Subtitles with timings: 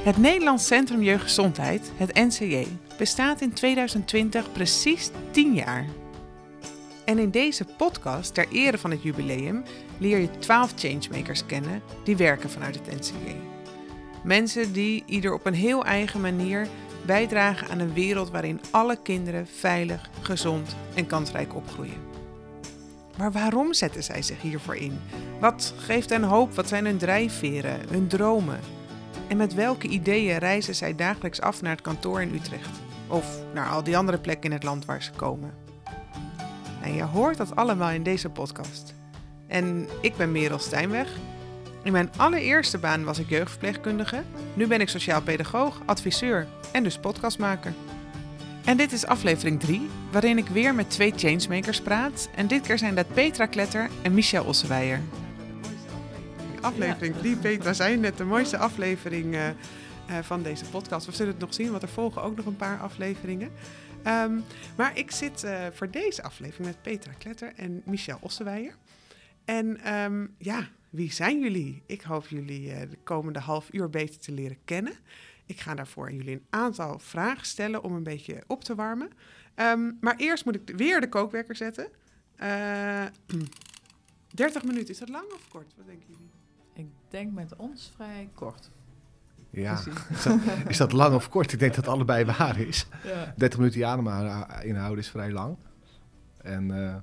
[0.00, 2.66] Het Nederlands Centrum Jeugdgezondheid, het NCJ,
[2.98, 5.86] bestaat in 2020 precies 10 jaar.
[7.04, 9.62] En in deze podcast, ter ere van het jubileum,
[9.98, 13.36] leer je 12 changemakers kennen die werken vanuit het NCJ.
[14.24, 16.68] Mensen die ieder op een heel eigen manier
[17.06, 22.08] bijdragen aan een wereld waarin alle kinderen veilig, gezond en kansrijk opgroeien.
[23.18, 25.00] Maar waarom zetten zij zich hiervoor in?
[25.40, 26.54] Wat geeft hen hoop?
[26.54, 28.79] Wat zijn hun drijfveren, hun dromen?
[29.30, 32.80] En met welke ideeën reizen zij dagelijks af naar het kantoor in Utrecht?
[33.06, 35.54] Of naar al die andere plekken in het land waar ze komen?
[36.82, 38.94] En je hoort dat allemaal in deze podcast.
[39.46, 41.08] En ik ben Merel Stijnweg.
[41.82, 44.22] In mijn allereerste baan was ik jeugdverpleegkundige.
[44.54, 47.72] Nu ben ik sociaal pedagoog, adviseur en dus podcastmaker.
[48.64, 52.28] En dit is aflevering 3, waarin ik weer met twee changemakers praat.
[52.34, 55.00] En dit keer zijn dat Petra Kletter en Michel Ossewijer.
[56.60, 61.06] Aflevering 3, Petra, zijn net de mooiste aflevering uh, uh, van deze podcast.
[61.06, 63.50] We zullen het nog zien, want er volgen ook nog een paar afleveringen.
[64.06, 64.44] Um,
[64.76, 68.76] maar ik zit uh, voor deze aflevering met Petra Kletter en Michel Ossewijer.
[69.44, 71.82] En um, ja, wie zijn jullie?
[71.86, 74.92] Ik hoop jullie de komende half uur beter te leren kennen.
[75.46, 79.10] Ik ga daarvoor aan jullie een aantal vragen stellen om een beetje op te warmen.
[79.56, 81.88] Um, maar eerst moet ik weer de kookwekker zetten.
[82.42, 83.04] Uh,
[84.34, 85.72] 30 minuten, is dat lang of kort?
[85.76, 86.39] Wat denken jullie?
[86.80, 88.70] Ik denk met ons vrij kort.
[89.50, 89.84] Ja, is
[90.24, 91.52] dat, is dat, lang of kort?
[91.52, 92.86] Ik denk dat het allebei waar is.
[93.04, 93.34] Ja.
[93.36, 94.06] 30 minuten adem
[94.62, 95.56] inhouden is vrij lang.
[96.42, 96.94] En uh,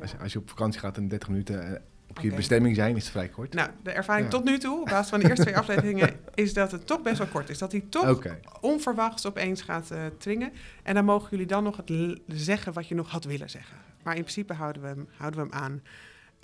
[0.00, 2.36] als, je, als je op vakantie gaat in 30 minuten op je okay.
[2.36, 3.54] bestemming zijn, is het vrij kort.
[3.54, 4.38] Nou, de ervaring ja.
[4.38, 7.18] tot nu toe, op basis van de eerste twee afleveringen, is dat het toch best
[7.18, 7.58] wel kort is.
[7.58, 8.40] Dat hij toch okay.
[8.60, 10.52] onverwachts opeens gaat uh, tringen.
[10.82, 13.76] En dan mogen jullie dan nog het zeggen wat je nog had willen zeggen.
[14.02, 15.82] Maar in principe houden we hem, houden we hem aan.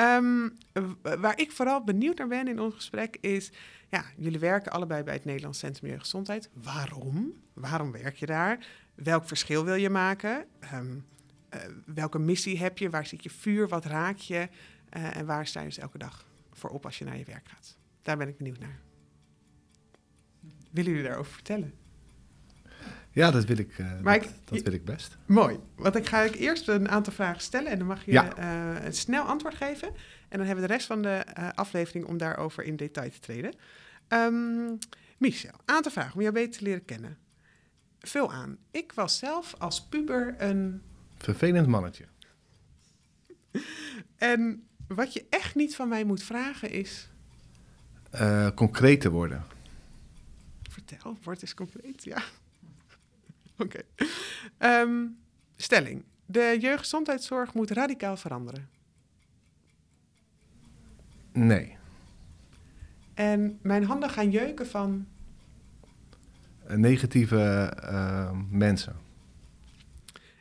[0.01, 0.53] Um,
[1.03, 3.53] waar ik vooral benieuwd naar ben in ons gesprek is...
[3.89, 6.51] Ja, jullie werken allebei bij het Nederlands Centrum Jeugdgezondheid.
[6.53, 7.35] Waarom?
[7.53, 8.67] Waarom werk je daar?
[8.95, 10.45] Welk verschil wil je maken?
[10.75, 11.05] Um,
[11.55, 12.91] uh, welke missie heb je?
[12.91, 13.69] Waar zit je vuur?
[13.69, 14.49] Wat raak je?
[14.97, 17.49] Uh, en waar sta je dus elke dag voor op als je naar je werk
[17.49, 17.77] gaat?
[18.03, 18.81] Daar ben ik benieuwd naar.
[20.71, 21.75] Willen jullie daarover vertellen?
[23.13, 25.19] Ja, dat wil ik, uh, dat, ik, dat, wil ik best.
[25.27, 25.59] Mooi.
[25.77, 28.39] Want ik ga ik eerst een aantal vragen stellen en dan mag je ja.
[28.39, 29.89] uh, een snel antwoord geven.
[30.29, 33.19] En dan hebben we de rest van de uh, aflevering om daarover in detail te
[33.19, 33.55] treden.
[34.09, 34.79] Um,
[35.19, 37.19] Michel, aantal vragen om jou beter te leren kennen.
[38.01, 38.57] Vul aan.
[38.71, 40.83] Ik was zelf als puber een...
[41.17, 42.05] Vervelend mannetje.
[44.17, 47.09] en wat je echt niet van mij moet vragen is...
[48.55, 49.45] Concreet te worden.
[50.71, 52.23] Vertel, word eens concreet, ja.
[53.65, 53.85] Oké.
[54.57, 54.83] Okay.
[54.83, 55.19] Um,
[55.57, 56.05] stelling.
[56.27, 58.69] De jeugdgezondheidszorg moet radicaal veranderen.
[61.33, 61.77] Nee.
[63.15, 65.07] En mijn handen gaan jeuken van...
[66.77, 68.97] Negatieve uh, mensen.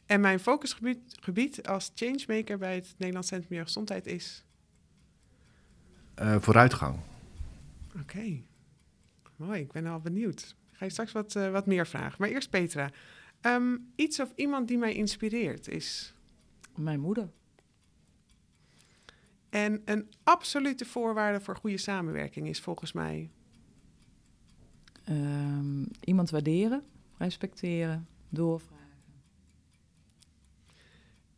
[0.06, 4.46] En mijn focusgebied gebied als changemaker bij het Nederlands Centrum Jeugdgezondheid is?
[6.22, 7.00] Uh, vooruitgang.
[7.88, 8.00] Oké.
[8.00, 8.44] Okay.
[9.35, 10.56] Mooi, ik ben al benieuwd.
[10.79, 12.16] Ga je straks wat, uh, wat meer vragen.
[12.19, 12.91] Maar eerst Petra.
[13.41, 16.13] Um, iets of iemand die mij inspireert is?
[16.75, 17.31] Mijn moeder.
[19.50, 23.29] En een absolute voorwaarde voor goede samenwerking is volgens mij?
[25.09, 26.84] Um, iemand waarderen,
[27.17, 28.85] respecteren, doorvragen.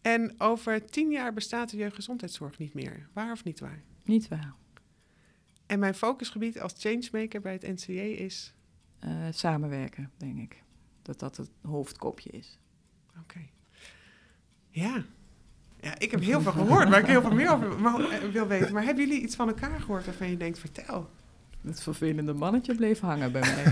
[0.01, 3.07] En over tien jaar bestaat de jeugdgezondheidszorg niet meer.
[3.13, 3.83] Waar of niet waar?
[4.03, 4.53] Niet waar.
[5.65, 8.53] En mijn focusgebied als changemaker bij het NCJ is?
[9.05, 10.63] Uh, samenwerken, denk ik.
[11.01, 12.59] Dat dat het hoofdkopje is.
[13.09, 13.19] Oké.
[13.21, 13.49] Okay.
[14.69, 15.03] Ja.
[15.79, 18.73] Ja, ik heb heel veel gehoord waar ik heel veel meer over wil weten.
[18.73, 21.09] Maar hebben jullie iets van elkaar gehoord waarvan je denkt, vertel?
[21.61, 23.63] Het vervelende mannetje bleef hangen bij mij.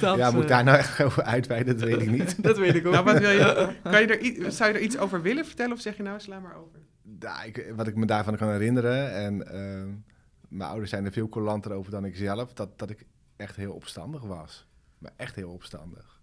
[0.00, 1.78] dat, ja, moet ik daar nou echt over uitweiden?
[1.78, 2.42] Dat weet ik niet.
[2.42, 2.92] dat weet ik ook.
[2.92, 5.80] Nou, wat wil je, kan je er, zou je er iets over willen vertellen of
[5.80, 6.78] zeg je nou, sla maar over?
[7.18, 10.09] Ja, ik, wat ik me daarvan kan herinneren, en uh,
[10.50, 13.06] mijn ouders zijn er veel coulanter over dan ik zelf, dat, dat ik
[13.36, 14.66] echt heel opstandig was.
[14.98, 16.20] Maar echt heel opstandig.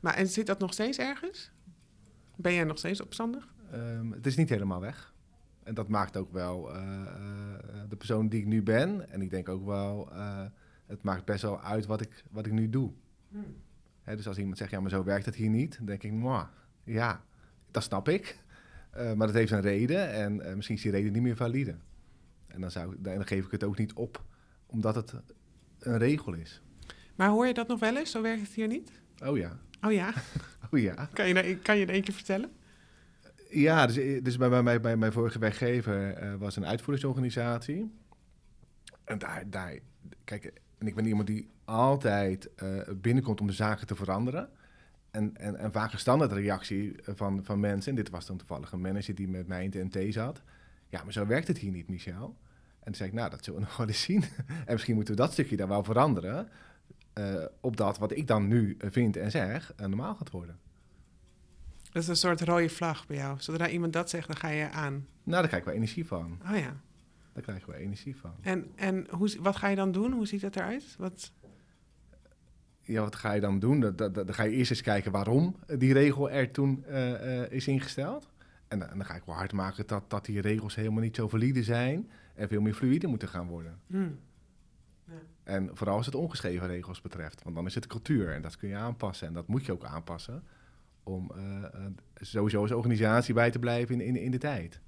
[0.00, 1.50] Maar en zit dat nog steeds ergens?
[2.36, 3.48] Ben jij nog steeds opstandig?
[3.74, 5.14] Um, het is niet helemaal weg.
[5.62, 7.08] En dat maakt ook wel uh, uh,
[7.88, 9.10] de persoon die ik nu ben.
[9.10, 10.44] En ik denk ook wel, uh,
[10.86, 12.92] het maakt best wel uit wat ik, wat ik nu doe.
[13.28, 13.56] Hmm.
[14.02, 16.12] Hè, dus als iemand zegt, ja, maar zo werkt het hier niet, dan denk ik,
[16.12, 16.46] mwah,
[16.84, 17.24] ja,
[17.70, 18.38] dat snap ik.
[18.92, 21.76] maar dat heeft een reden en misschien is die reden niet meer valide.
[22.52, 24.24] En dan, zou, dan geef ik het ook niet op,
[24.66, 25.14] omdat het
[25.78, 26.62] een regel is.
[27.14, 28.10] Maar hoor je dat nog wel eens?
[28.10, 28.90] Zo werkt het hier niet?
[29.24, 29.58] Oh ja.
[29.82, 30.12] Oh ja?
[30.70, 31.08] oh ja.
[31.12, 32.50] Kan je, kan je in één keer vertellen?
[33.50, 37.92] Ja, dus, dus bij, bij, bij mijn vorige werkgever uh, was een uitvoeringsorganisatie.
[39.04, 39.78] En daar, daar,
[40.24, 44.50] kijk, En ik ben iemand die altijd eh, binnenkomt om de zaken te veranderen.
[45.10, 48.80] En, en, en vaak een standaardreactie van, van mensen, en dit was dan toevallig een
[48.80, 50.42] manager die met mij in de NT zat.
[50.90, 52.36] Ja, maar zo werkt het hier niet, Michel.
[52.78, 54.24] En toen zei ik, nou, dat zullen we nog wel eens zien.
[54.66, 56.48] en misschien moeten we dat stukje dan wel veranderen.
[57.18, 60.58] Uh, opdat wat ik dan nu vind en zeg, uh, normaal gaat worden.
[61.92, 63.40] Dat is een soort rode vlag bij jou.
[63.40, 64.92] Zodra iemand dat zegt, dan ga je aan.
[65.22, 66.40] Nou, daar krijg ik wel energie van.
[66.50, 66.80] Oh ja.
[67.32, 68.34] Daar krijg ik wel energie van.
[68.40, 70.12] En, en hoe, wat ga je dan doen?
[70.12, 70.94] Hoe ziet dat eruit?
[70.98, 71.32] Wat...
[72.80, 73.80] Ja, wat ga je dan doen?
[73.80, 77.68] Dan, dan, dan ga je eerst eens kijken waarom die regel er toen uh, is
[77.68, 78.28] ingesteld.
[78.70, 81.28] En, en, dan ga ik wel hard maken dat, dat die regels helemaal niet zo
[81.28, 83.80] valide zijn en veel meer fluide moeten gaan worden.
[83.86, 84.18] Hmm.
[85.04, 85.12] Ja.
[85.42, 87.42] En vooral als het ongeschreven regels betreft.
[87.42, 89.26] Want dan is het cultuur en dat kun je aanpassen.
[89.26, 90.42] En dat moet je ook aanpassen
[91.02, 91.64] om uh,
[92.14, 94.80] sowieso als organisatie bij te blijven in, in, in de tijd.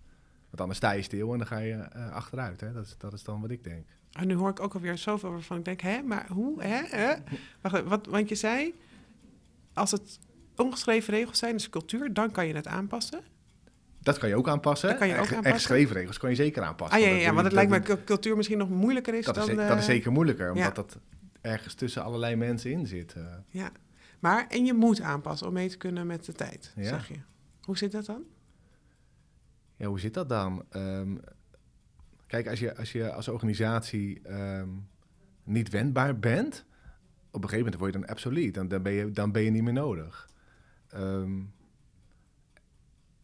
[0.48, 2.60] Want anders sta je stil en dan ga je uh, achteruit.
[2.60, 2.72] Hè?
[2.72, 3.86] Dat, is, dat is dan wat ik denk.
[4.12, 6.82] En nu hoor ik ook alweer zoveel waarvan ik denk, hè, maar hoe, hè?
[6.84, 7.14] hè?
[7.60, 8.74] Wacht, wat, want je zei,
[9.72, 10.18] als het
[10.56, 13.20] ongeschreven regels zijn, dus cultuur, dan kan je het aanpassen.
[14.02, 14.88] Dat kan je ook aanpassen.
[14.88, 15.52] Dat kan je ook en, aanpassen.
[15.52, 16.98] En geschreven regels kan je zeker aanpassen.
[16.98, 19.24] Ah ja, ja, ja dat, want het dat, lijkt me cultuur misschien nog moeilijker is
[19.24, 19.48] dat dan...
[19.48, 20.70] Is, uh, dat is zeker moeilijker, omdat ja.
[20.70, 20.98] dat
[21.40, 23.14] ergens tussen allerlei mensen in zit.
[23.16, 23.24] Uh.
[23.48, 23.70] Ja,
[24.18, 26.88] maar en je moet aanpassen om mee te kunnen met de tijd, Ja.
[26.88, 27.18] zeg je.
[27.60, 28.22] Hoe zit dat dan?
[29.76, 30.64] Ja, hoe zit dat dan?
[30.76, 31.20] Um,
[32.26, 34.88] kijk, als je als, je als organisatie um,
[35.44, 36.64] niet wendbaar bent,
[37.30, 38.54] op een gegeven moment word je dan obsolet.
[38.54, 40.28] Dan, dan, ben, je, dan ben je niet meer nodig.
[40.94, 41.52] Um,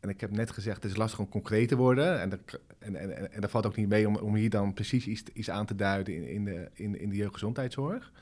[0.09, 2.21] en ik heb net gezegd, het is lastig om concreet te worden.
[2.21, 2.41] En, dat,
[2.79, 5.51] en, en, en dat valt ook niet mee om, om hier dan precies iets, iets
[5.51, 8.13] aan te duiden in, in, de, in, in de jeugdgezondheidszorg.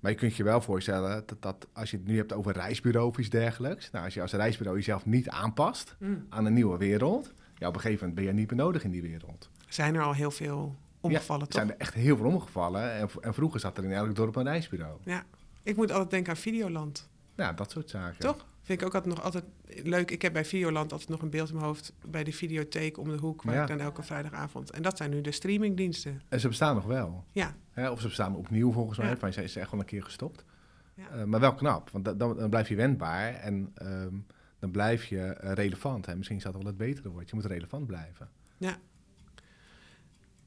[0.00, 3.08] Maar je kunt je wel voorstellen dat, dat als je het nu hebt over reisbureau
[3.08, 3.90] of iets dergelijks.
[3.90, 6.26] Nou, als je als reisbureau jezelf niet aanpast Mm.
[6.28, 7.32] aan een nieuwe wereld.
[7.56, 9.50] Ja, op een gegeven moment ben je niet meer nodig in die wereld.
[9.68, 11.60] Zijn er al heel veel omgevallen, ja, toch?
[11.60, 12.92] zijn er echt heel veel omgevallen.
[12.92, 14.98] En, en vroeger zat er in elk dorp een reisbureau.
[15.04, 15.24] Ja,
[15.62, 17.08] ik moet altijd denken aan Videoland.
[17.36, 18.18] Ja, dat soort zaken.
[18.18, 18.46] Toch?
[18.70, 19.44] Vind ik ook altijd nog altijd
[19.86, 20.10] leuk.
[20.10, 23.08] Ik heb bij Videoland altijd nog een beeld in mijn hoofd bij de videotheek om
[23.08, 23.62] de hoek, waar Ja.
[23.62, 24.70] ik dan elke vrijdagavond.
[24.70, 26.22] En dat zijn nu de streamingdiensten.
[26.28, 27.24] En ze bestaan nog wel.
[27.32, 27.90] Ja, Hè?
[27.90, 29.16] Of ze bestaan opnieuw volgens mij.
[29.16, 30.44] Van, ze is echt wel een keer gestopt.
[30.94, 31.16] Ja.
[31.16, 34.26] Uh, maar wel knap, want da- dan, dan blijf je wendbaar en um,
[34.58, 36.06] dan blijf je uh, relevant.
[36.06, 36.16] Hè?
[36.16, 37.30] Misschien zou het wel het betere woord.
[37.30, 38.28] Je moet relevant blijven.
[38.58, 38.76] ja.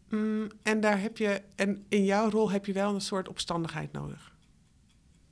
[0.10, 3.92] Mm, en daar heb je, en in jouw rol heb je wel een soort opstandigheid
[3.92, 4.33] nodig.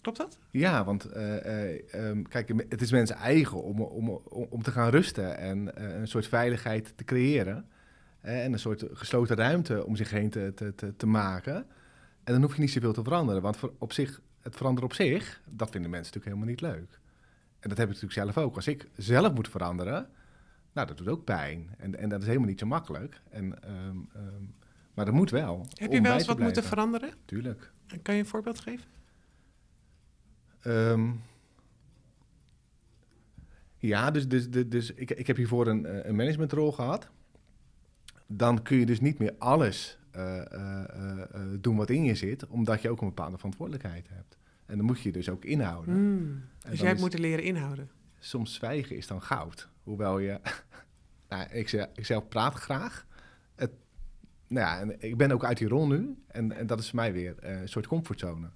[0.02, 0.38] Klopt dat?
[0.52, 4.90] Ja, want uh, um, kijk, het is mensen eigen om, om, om, om te gaan
[4.90, 7.70] rusten en uh, een soort veiligheid te creëren.
[8.22, 11.56] en een soort gesloten ruimte om zich heen te, te, te, te maken.
[12.24, 14.96] En dan hoef je niet zoveel te veranderen, want voor, op zich, het veranderen op
[14.96, 17.00] zich, dat vinden mensen natuurlijk helemaal niet leuk.
[17.60, 18.56] En dat heb ik natuurlijk zelf ook.
[18.56, 20.10] Als ik zelf moet veranderen,
[20.74, 21.70] nou, dat doet ook pijn.
[21.78, 23.22] En, en dat is helemaal niet zo makkelijk.
[23.30, 24.56] En, um, um,
[24.94, 25.66] maar dat moet wel.
[25.74, 27.14] Heb je wel eens wat moeten veranderen?
[27.26, 27.72] Tuurlijk.
[28.02, 28.86] Kan je een voorbeeld geven?
[30.68, 31.22] Um,
[33.78, 37.10] ja, dus, dus, dus, dus ik, ik heb hiervoor een, een managementrol gehad.
[38.28, 42.48] Dan kun je dus niet meer alles uh, uh, uh, doen wat in je zit,
[42.48, 44.38] omdat je ook een bepaalde verantwoordelijkheid hebt.
[44.66, 45.96] En dan moet je je dus ook inhouden.
[45.96, 47.90] Mm, dus jij hebt moeten leren inhouden.
[48.20, 49.70] Soms zwijgen is dan goud.
[49.84, 50.40] Hoewel je...
[51.30, 53.06] nou, ik, zeg, ik zelf praat graag.
[53.56, 53.72] Het,
[54.48, 56.16] nou ja, en ik ben ook uit die rol nu.
[56.28, 58.50] En, en dat is voor mij weer een soort comfortzone.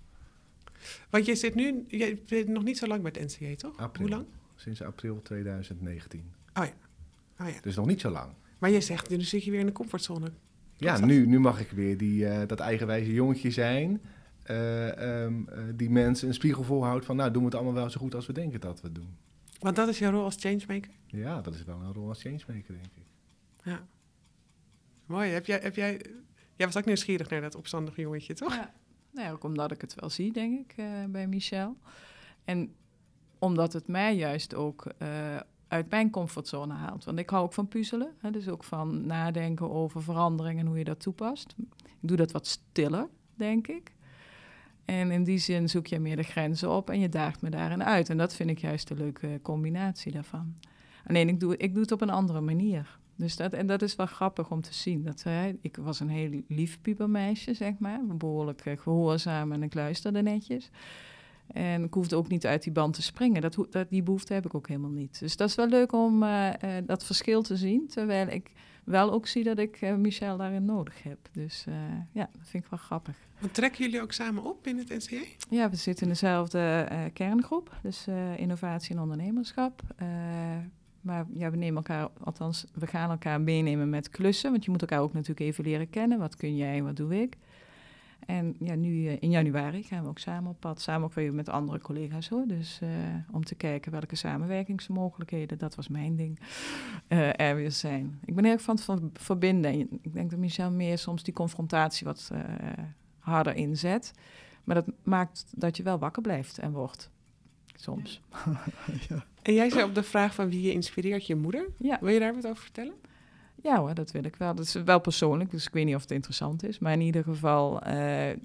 [1.10, 1.86] Want je zit nu...
[1.88, 3.77] Je bent nog niet zo lang bij het NCA, toch?
[3.77, 4.08] April.
[4.08, 4.25] Hoe lang?
[4.56, 6.34] Sinds april 2019.
[6.54, 6.72] Oh ja.
[7.39, 7.60] Oh ja.
[7.62, 8.32] Dus nog niet zo lang.
[8.60, 10.32] Maar je zegt, nu zit je weer in de comfortzone.
[10.77, 14.01] Ja, nu, nu mag ik weer die, uh, dat eigenwijze jongetje zijn.
[14.51, 17.15] Uh, um, uh, die mensen een spiegel volhoudt van...
[17.15, 19.18] nou, doen we het allemaal wel zo goed als we denken dat we het doen.
[19.60, 20.92] Want dat is jouw rol als changemaker?
[21.08, 23.04] Ja, dat is wel een rol als changemaker, denk ik.
[23.63, 23.88] Ja.
[25.06, 25.30] Mooi.
[25.30, 26.01] Heb jij, heb jij,
[26.56, 28.54] jij was ook nieuwsgierig naar dat opstandige jongetje, toch?
[28.54, 28.74] Ja.
[29.16, 31.78] Nou ook omdat ik het wel zie, denk ik, uh, bij Michel.
[32.44, 32.74] En
[33.40, 35.08] omdat het mij juist ook uh,
[35.68, 37.04] uit mijn comfortzone haalt.
[37.04, 38.14] Want ik hou ook van puzzelen.
[38.18, 41.56] Hè, dus ook van nadenken over verandering en hoe je dat toepast.
[41.84, 43.94] Ik doe dat wat stiller, denk ik.
[44.86, 47.84] En in die zin zoek je meer de grenzen op en je daagt me daarin
[47.84, 48.10] uit.
[48.10, 50.56] En dat vind ik juist een leuke combinatie daarvan.
[51.08, 53.00] Alleen ik doe, ik doe het op een andere manier.
[53.16, 55.04] Dus dat, en dat is wel grappig om te zien.
[55.04, 58.00] Dat, hè, ik was een heel lief pubermeisje, zeg maar.
[58.06, 60.70] Behoorlijk uh, gehoorzaam en ik luisterde netjes.
[61.48, 63.42] En ik hoefde ook niet uit die band te springen.
[63.42, 65.20] Dat, dat, die behoefte heb ik ook helemaal niet.
[65.20, 67.88] Dus dat is wel leuk om uh, uh, dat verschil te zien.
[67.88, 68.52] Terwijl ik
[68.84, 71.18] wel ook zie dat ik uh, Michel daarin nodig heb.
[71.32, 71.66] Dus
[72.12, 73.16] ja, dat vind ik wel grappig.
[73.40, 75.24] Want trekken jullie ook samen op in het NCA?
[75.50, 77.80] Ja, we zitten in dezelfde kerngroep.
[77.82, 78.06] Dus
[78.38, 79.82] innovatie en ondernemerschap.
[81.06, 84.52] Maar ja, we nemen elkaar, althans, we gaan elkaar meenemen met klussen.
[84.52, 86.20] Want je moet elkaar ook natuurlijk even leren kennen.
[86.20, 87.38] Wat kun jij, wat doe ik?
[88.26, 90.82] En ja, nu eh, in januari gaan we ook samen op pad.
[90.82, 92.48] Samen ook weer met andere collega's hoor.
[92.48, 92.90] Dus eh,
[93.32, 96.40] om te kijken welke samenwerkingsmogelijkheden, dat was mijn ding,
[97.08, 98.20] eh, er weer zijn.
[98.26, 99.72] Ik ben erg van het ver- verbinden.
[99.72, 102.32] En Ik denk dat Michel meer soms die confrontatie wat
[103.20, 104.14] harder inzet.
[104.64, 107.12] Maar dat maakt dat je wel wakker blijft en wordt.
[107.75, 108.22] Soms.
[109.41, 111.67] En jij zei op de vraag van wie je inspireert, je moeder.
[111.77, 111.98] Ja.
[112.01, 112.94] Wil je daar wat over vertellen?
[113.63, 114.55] Ja hoor, dat wil ik wel.
[114.55, 116.79] Dat is wel persoonlijk, dus ik weet niet of het interessant is.
[116.79, 118.38] Maar in ieder geval, eh, eh,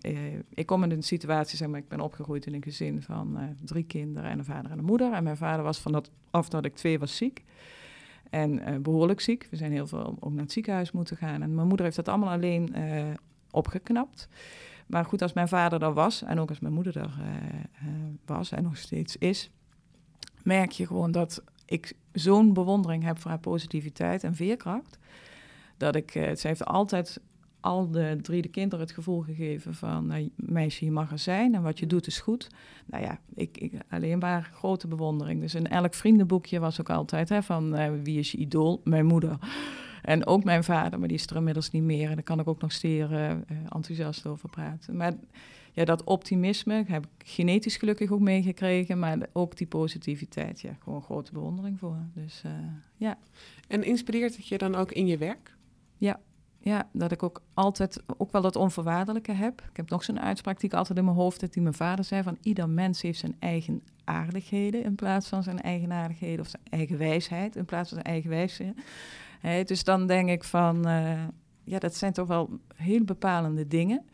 [0.54, 3.44] ik kom in een situatie, zeg maar, ik ben opgegroeid in een gezin van eh,
[3.64, 5.12] drie kinderen en een vader en een moeder.
[5.12, 7.44] En mijn vader was van dat ik twee was ziek.
[8.30, 9.46] En eh, behoorlijk ziek.
[9.50, 11.42] We zijn heel veel ook naar het ziekenhuis moeten gaan.
[11.42, 13.04] En mijn moeder heeft dat allemaal alleen eh,
[13.50, 14.28] opgeknapt.
[14.90, 17.94] Maar goed, als mijn vader er was en ook als mijn moeder er eh, eh,
[18.26, 19.50] was en nog steeds is,
[20.42, 24.99] merk je gewoon dat ik zo'n bewondering heb voor haar positiviteit en veerkracht.
[25.76, 27.20] Dat ik, eh, ze heeft altijd
[27.61, 31.54] al de drie de kinderen het gevoel gegeven van, nou, meisje, je mag er zijn
[31.54, 32.49] en wat je doet is goed.
[32.87, 35.40] Nou ja, ik, ik alleen maar grote bewondering.
[35.40, 38.80] Dus in elk vriendenboekje was ook altijd hè, van, wie is je idool?
[38.85, 39.38] Mijn moeder.
[40.02, 42.09] En ook mijn vader, maar die is er inmiddels niet meer.
[42.09, 43.38] En daar kan ik ook nog zeer eh, eh,
[43.69, 44.97] enthousiast over praten.
[44.97, 45.12] Maar
[45.73, 48.99] ja, dat optimisme heb ik genetisch gelukkig ook meegekregen.
[48.99, 51.97] Maar ook die positiviteit, ja, gewoon grote bewondering voor.
[52.14, 52.50] Dus eh,
[52.97, 53.19] ja.
[53.69, 55.59] En inspireert het je dan ook in je werk?
[56.62, 59.62] Ja, dat ik ook altijd ook wel dat onvoorwaardelijke heb.
[59.71, 62.04] Ik heb nog zo'n uitspraak die ik altijd in mijn hoofd heb, die mijn vader
[62.04, 66.62] zei van ieder mens heeft zijn eigen aardigheden in plaats van zijn eigenaardigheden of zijn
[66.71, 68.76] eigen wijsheid in plaats van zijn eigen wijsheid.
[69.40, 71.25] Dus dan denk ik van, eh,
[71.64, 74.04] ja, dat zijn toch wel heel bepalende dingen,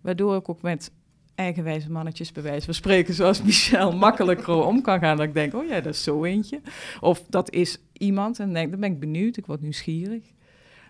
[0.00, 0.90] waardoor ik ook met
[1.34, 5.16] eigenwijze mannetjes bij wijze van spreken, zoals Michel, makkelijker om kan gaan.
[5.16, 6.60] Dat ik denk, oh ja, dat is zo eentje.
[7.00, 10.32] Of dat is iemand en denk, dan ben ik benieuwd, ik word nieuwsgierig.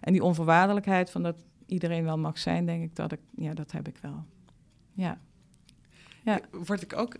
[0.01, 3.73] En die onvoorwaardelijkheid van dat iedereen wel mag zijn, denk ik dat ik, ja, dat
[3.73, 4.25] heb ik wel.
[4.95, 5.19] Ja,
[6.25, 6.41] Ja.
[6.51, 7.17] Word ik ook...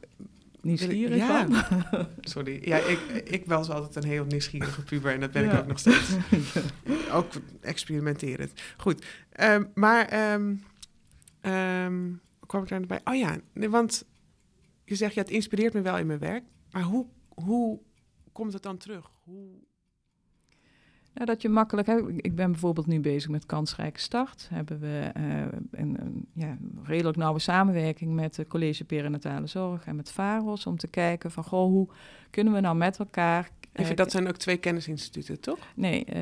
[0.63, 1.47] nieuwsgierig Ja.
[1.49, 1.63] van.
[2.21, 2.61] Sorry.
[2.69, 5.53] Ja, ik, ik was altijd een heel nieuwsgierige puber en dat ben Ja.
[5.53, 6.17] ik ook nog steeds.
[7.13, 8.53] ook experimenterend.
[8.77, 9.05] Goed.
[9.31, 10.55] Ehm, maar ehm,
[12.39, 13.01] hoe kwam ik daar bij?
[13.05, 14.05] Oh ja, want
[14.85, 16.45] je zegt, ja, het inspireert me wel in mijn werk.
[16.71, 17.81] Maar hoe, hoe
[18.33, 19.11] komt het dan terug?
[19.25, 19.67] Hoe...
[21.19, 21.87] Ja, dat je makkelijk...
[21.87, 24.49] Hè, ik ben bijvoorbeeld nu bezig met Kansrijke Start.
[24.53, 25.23] Hebben we eh,
[25.71, 30.67] een, een ja, redelijk nauwe samenwerking met het College Perinatale Zorg en met VAROS...
[30.67, 31.89] om te kijken van, goh, hoe
[32.31, 33.51] kunnen we nou met elkaar...
[33.73, 35.59] eh, Even, dat zijn ook twee kennisinstituten, toch?
[35.75, 36.21] Nee, eh,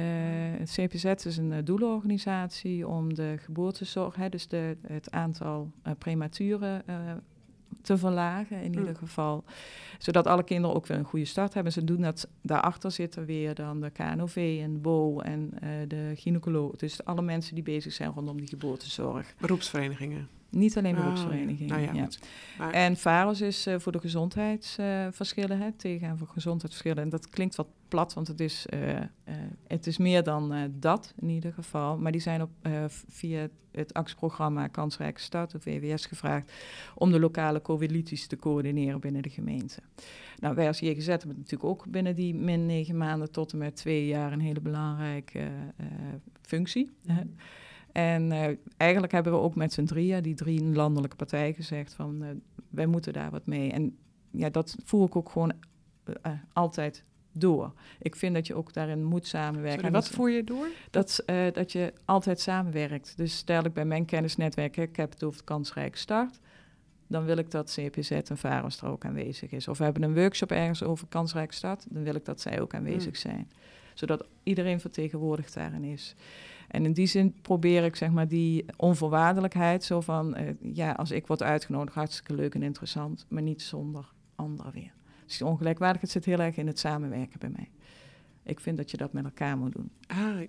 [0.58, 6.82] het CPZ is een doelenorganisatie om de geboortezorg, hè, dus de, het aantal prematuren
[7.86, 8.78] te verlagen in Mm.
[8.78, 9.44] ieder geval.
[9.98, 11.72] Zodat alle kinderen ook weer een goede start hebben.
[11.72, 16.76] Ze doen dat, daarachter zitten weer dan de KNOV en BO en eh, de gynaecoloog.
[16.76, 19.34] Dus alle mensen die bezig zijn rondom die geboortezorg.
[19.40, 20.28] Beroepsverenigingen.
[20.50, 21.82] Niet alleen Oh, beroepsverenigingen.
[21.82, 22.08] Nou
[22.58, 27.02] ja, En VAROS is eh, voor de gezondheidsverschillen, hè, tegen voor gezondheidsverschillen.
[27.02, 29.04] En dat klinkt wat plat, want het is, eh, eh,
[29.68, 31.98] het is meer dan eh, dat in ieder geval.
[31.98, 36.52] Maar die zijn op, eh, via het actieprogramma Kansrijke Start, of VWS, gevraagd
[36.94, 39.80] om de lokale coalities te coördineren binnen de gemeente.
[40.38, 43.76] Nou, wij als JGZ hebben natuurlijk ook binnen die min negen maanden tot en met
[43.76, 45.38] twee jaar een hele belangrijke
[45.76, 45.86] eh,
[46.42, 46.90] functie.
[47.06, 47.22] hè.
[47.92, 48.32] En
[48.76, 52.28] eigenlijk hebben we ook met z'n drieën, die drie landelijke partijen, gezegd van eh,
[52.70, 53.72] wij moeten daar wat mee.
[53.72, 53.96] En
[54.30, 55.52] ja, dat voel ik ook gewoon
[56.22, 57.04] eh, altijd
[57.40, 57.72] door.
[57.98, 59.80] Ik vind dat je ook daarin moet samenwerken.
[59.80, 60.66] sorry, wat voer je door?
[60.90, 63.16] dat, eh, dat je altijd samenwerkt.
[63.16, 66.38] Dus stel ik bij mijn kennisnetwerk, hè, ik heb het over het kansrijk start,
[67.06, 69.68] dan wil ik dat CPZ en VAROS er ook aanwezig is.
[69.68, 72.74] Of we hebben een workshop ergens over kansrijk start, dan wil ik dat zij ook
[72.74, 73.14] aanwezig Mm.
[73.30, 73.50] zijn.
[73.94, 76.14] Zodat iedereen vertegenwoordigd daarin is.
[76.68, 81.10] En in die zin probeer ik zeg maar die onvoorwaardelijkheid, zo van, eh, ja, als
[81.10, 84.92] ik word uitgenodigd, hartstikke leuk en interessant, maar niet zonder anderen weer.
[85.26, 87.70] Dus die ongelijkwaardigheid zit heel erg in het samenwerken bij mij.
[88.42, 89.90] Ik vind dat je dat met elkaar moet doen.
[90.06, 90.40] Ah,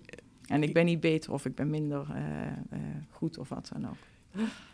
[0.46, 2.79] En ik ben niet beter of ik ben minder eh, eh,
[3.10, 3.98] goed of wat dan ook.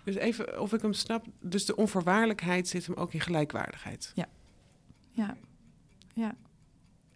[0.03, 1.25] dus even of ik hem snap.
[1.39, 4.11] Dus de onvoorwaardelijkheid zit hem ook in gelijkwaardigheid.
[4.15, 4.27] Ja,
[5.11, 5.37] ja.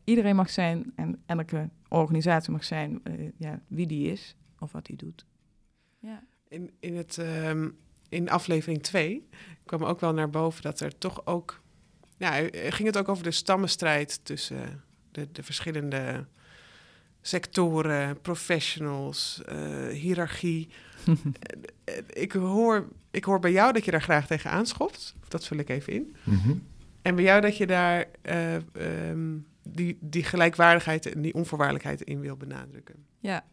[0.03, 4.85] Iedereen mag zijn en elke organisatie mag zijn eh, ja, wie die is of wat
[4.85, 5.25] die doet.
[5.99, 6.23] Ja.
[6.47, 7.69] In, in, het, ehm,
[8.09, 9.27] in aflevering 2
[9.65, 11.61] kwam ook wel naar boven dat er toch ook...
[12.17, 16.25] Ja, eh, ging het ook over de stammenstrijd tussen de, de verschillende
[17.21, 20.67] sectoren, professionals, eh, hiërarchie.
[21.83, 25.15] Eh, ik, hoor, ik hoor bij jou dat je daar graag tegen aanschopt.
[25.27, 26.15] Dat vul ik even in.
[27.01, 32.19] En bij jou dat je daar eh, ehm, die, die gelijkwaardigheid en die onvoorwaardelijkheid in
[32.19, 32.95] wil benadrukken.
[33.19, 33.43] Ja,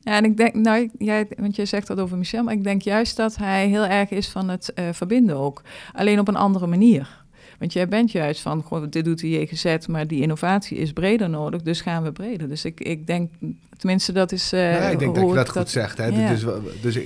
[0.00, 2.82] Ja, en ik denk, nou, jij, want jij zegt dat over Michel, maar ik denk
[2.82, 5.62] juist dat hij heel erg is van het uh, verbinden ook.
[5.92, 7.24] Alleen op een andere manier.
[7.58, 11.30] Want jij bent juist van, goh, dit doet de JGZ, maar die innovatie is breder
[11.30, 12.48] nodig, dus gaan we breder.
[12.48, 13.30] Dus ik, ik denk,
[13.76, 14.52] tenminste, dat is.
[14.52, 15.98] Uh, ja, ik denk dat je dat, goed zegt.
[15.98, 16.06] Hè?
[16.06, 16.28] Ja.
[16.28, 16.44] Dus,
[16.80, 16.98] dus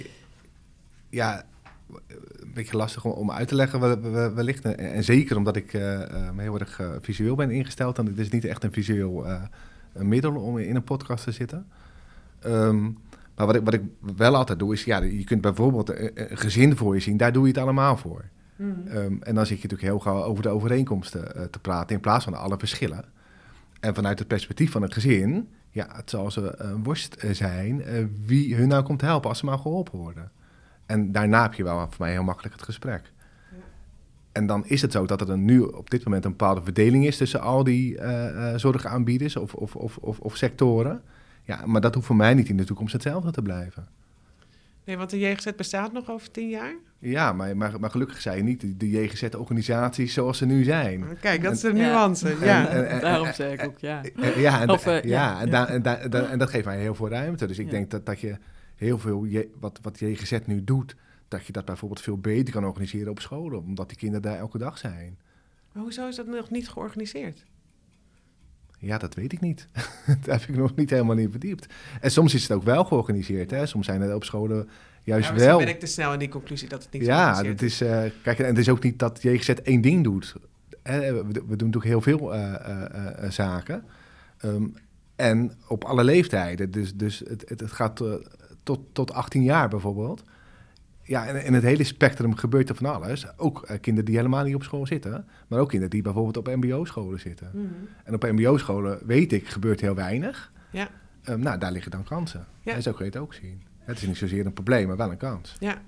[1.09, 1.45] ja,
[2.41, 4.65] een beetje lastig om, om uit te leggen wellicht.
[4.75, 6.01] En zeker omdat ik uh,
[6.37, 7.99] heel erg visueel ben ingesteld.
[7.99, 9.27] En het is niet echt een visueel
[9.93, 11.67] middel om in een podcast te zitten.
[12.47, 12.99] Um,
[13.37, 13.83] maar wat ik, wat ik
[14.17, 17.43] wel altijd doe is, ja, je kunt bijvoorbeeld een gezin voor je zien, daar doe
[17.43, 18.25] je het allemaal voor.
[18.61, 18.85] Mm.
[18.95, 22.01] Um, en dan zit je natuurlijk heel gauw over de overeenkomsten uh, te praten in
[22.01, 23.05] plaats van alle verschillen.
[23.81, 28.07] En vanuit het perspectief van een gezin, ja, het zal ze een worst zijn uh,
[28.25, 30.31] wie hun nou komt helpen als ze maar geholpen worden.
[30.87, 33.13] En daarna heb je wel voor mij heel makkelijk het gesprek.
[34.33, 37.17] En dan is het zo dat er nu op dit moment een bepaalde verdeling is
[37.17, 41.03] tussen al die uh, zorgaanbieders of, of, of, of, of sectoren.
[41.43, 43.89] Ja, maar dat hoeft voor mij niet in de toekomst hetzelfde te blijven.
[44.91, 46.75] Nee, want de JGZ bestaat nog over tien jaar?
[46.99, 51.19] Ja, maar, maar, maar gelukkig zijn niet de, de JGZ-organisaties zoals ze nu zijn.
[51.21, 52.37] Kijk, dat is de nuance.
[52.41, 52.69] Ja.
[52.69, 54.03] En, Daarom zeg ik ook ja.
[54.37, 55.83] Ja, en, of, ja, en, en,
[56.31, 57.47] en, dat geeft mij heel veel ruimte.
[57.47, 58.37] Dus ik denk dat, dat je
[58.77, 59.27] heel veel,
[59.61, 60.97] wat, wat JGZ nu doet,
[61.29, 64.59] dat je dat bijvoorbeeld veel beter kan organiseren op scholen, omdat die kinderen daar elke
[64.59, 65.19] dag zijn.
[65.73, 67.45] Maar hoezo is dat nog niet georganiseerd?
[68.81, 69.67] Ja, dat weet ik niet.
[70.25, 71.67] Daar heb ik nog niet helemaal in verdiept.
[72.01, 73.51] En soms is het ook wel georganiseerd.
[73.51, 73.67] Hè?
[73.67, 74.69] Soms zijn er op scholen
[75.05, 75.59] juist ja, wel...
[75.59, 77.83] ben ik te snel in die conclusie dat het niet ja, dat is.
[77.83, 80.35] Uh, kijk, en het is ook niet dat JGZ één ding doet.
[80.83, 81.27] Hè?
[81.27, 82.55] We, doen natuurlijk heel veel uh,
[83.23, 83.85] uh, zaken.
[84.45, 84.75] Um,
[85.17, 86.71] en op alle leeftijden.
[86.71, 88.03] Dus, dus het, het, het gaat
[88.63, 90.23] tot, tot 18 jaar bijvoorbeeld
[91.11, 93.39] ja, in, in, het hele spectrum gebeurt er van alles.
[93.39, 95.27] Ook uh, kinderen die helemaal niet op school zitten.
[95.49, 97.51] Maar ook kinderen die bijvoorbeeld op mbo-scholen zitten.
[97.55, 97.67] Mhm.
[98.05, 100.53] En op mbo-scholen, weet ik, gebeurt heel weinig.
[100.71, 100.89] Ja.
[101.29, 102.47] Um, nou, daar liggen dan kansen.
[102.63, 102.75] Ja.
[102.75, 103.63] En zo kun je het ook zien.
[103.79, 105.57] Het is niet zozeer een probleem, maar wel een kans.
[105.59, 105.83] Ja.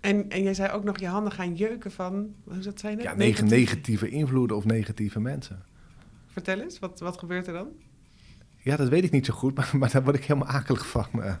[0.00, 3.14] En, en jij zei ook nog, je handen gaan jeuken van, hoe dat zijn Ja,
[3.14, 3.54] negatieve.
[3.54, 5.64] negatieve invloeden of negatieve mensen.
[6.26, 7.68] Vertel eens, wat, wat gebeurt er dan?
[8.66, 11.06] Ja, dat weet ik niet zo goed, maar, maar daar word ik helemaal akelig van.
[11.14, 11.34] Uh,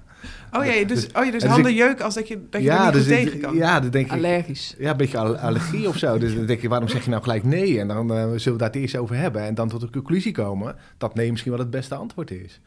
[0.52, 2.66] oh ja, dus, dus, oh, ja, dus, dus handen jeuk als dat je, dat je
[2.66, 3.54] ja, er niet dus tegen kan.
[3.54, 4.12] Ja, dan denk ik...
[4.12, 4.74] Allergisch.
[4.78, 6.18] Ja, een beetje allergie of zo.
[6.18, 7.80] Dus dan denk je, waarom zeg je nou gelijk nee?
[7.80, 9.42] En dan uh, zullen we daar het eerst over hebben.
[9.42, 12.60] En dan tot de conclusie komen dat nee misschien wel het beste antwoord is.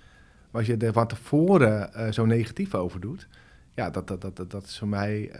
[0.51, 3.27] Maar als je er van tevoren uh, zo negatief over doet...
[3.75, 5.31] Ja, dat, dat, dat, dat, is voor mij...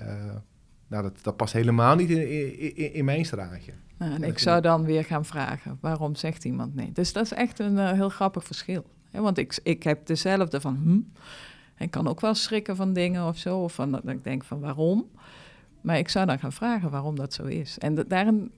[0.87, 2.29] nou, dat, dat past helemaal niet in,
[2.75, 3.71] in, in mijn straatje.
[3.97, 6.91] Nou, en ik zou dan weer gaan vragen, waarom zegt iemand nee?
[6.91, 11.23] Dus dat is echt een heel grappig verschil want ik, ik heb dezelfde van, hm,
[11.83, 14.59] ik kan ook wel schrikken van dingen of zo, of van, dat ik denk van
[14.59, 15.09] waarom.
[15.81, 17.77] Maar ik zou dan gaan vragen waarom dat zo is.
[17.77, 18.51] En dat, daarin,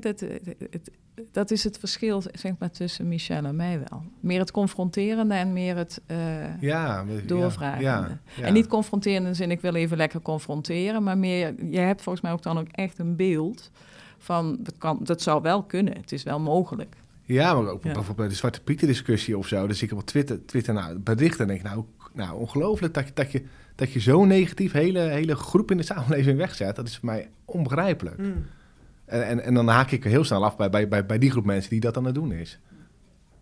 [0.00, 0.90] dat, het,
[1.32, 4.02] dat is het verschil zeg maar, tussen Michel en mij wel.
[4.20, 7.80] Meer het confronterende en meer het uh, ja, doorvragen.
[7.80, 12.02] Ja, en niet confronterende in zin, ik wil even lekker confronteren, maar meer, je hebt
[12.02, 13.70] volgens mij ook dan ook echt een beeld
[14.18, 16.96] van, dat, kan, dat zou wel kunnen, het is wel mogelijk.
[17.26, 19.66] Ja, maar ook bijvoorbeeld bij de Zwarte Pieten discussie of zo.
[19.66, 23.12] Dus ik heb op Twitter, Twitter nou, berichten en denk nou, nou ongelooflijk dat je,
[23.14, 26.76] dat je, dat je zo negatief hele, hele groep in de samenleving wegzet.
[26.76, 28.18] Dat is voor mij onbegrijpelijk.
[28.18, 28.46] Mm.
[29.04, 31.44] En, en, en, dan haak ik heel snel af bij, bij, bij, bij die groep
[31.44, 32.58] mensen die dat aan het doen is.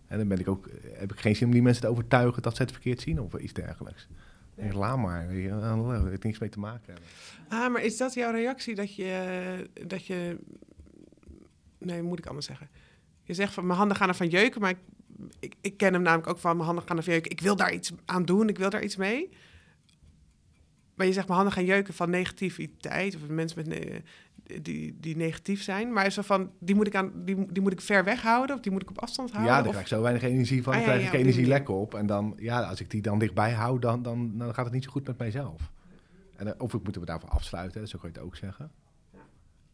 [0.06, 2.56] En dan ben ik ook, heb ik geen zin om die mensen te overtuigen dat
[2.56, 4.08] ze het verkeerd zien of iets dergelijks.
[4.54, 4.72] Nee.
[4.72, 7.04] laat maar, er heeft niks mee te maken hebben.
[7.48, 10.38] Ah, maar is dat jouw reactie dat je, dat je,
[11.78, 12.68] nee, moet ik anders zeggen
[13.24, 14.78] je zegt van mijn handen gaan er van jeuken, maar ik,
[15.40, 17.30] ik, ik, ken hem namelijk ook van mijn handen gaan er van jeuken.
[17.30, 19.30] Ik wil daar iets aan doen, ik wil daar iets mee.
[20.94, 24.02] Maar je zegt mijn handen gaan jeuken van negativiteit of mensen met
[24.62, 25.92] die, die negatief zijn.
[25.92, 28.72] Maar zo van, die moet, ik aan, die, die moet ik ver weghouden of die
[28.72, 29.52] moet ik op afstand houden?
[29.52, 30.72] Ja, daar krijg ik zo weinig energie van.
[30.72, 31.94] Ah, dan krijg ik energie lekker op.
[31.94, 34.84] En dan, ja, als ik die dan dichtbij hou, dan, dan, dan gaat het niet
[34.84, 35.70] zo goed met mijzelf.
[36.36, 38.70] En, eh, of ik moeten we daarvoor afsluiten, zo kan je het ook zeggen.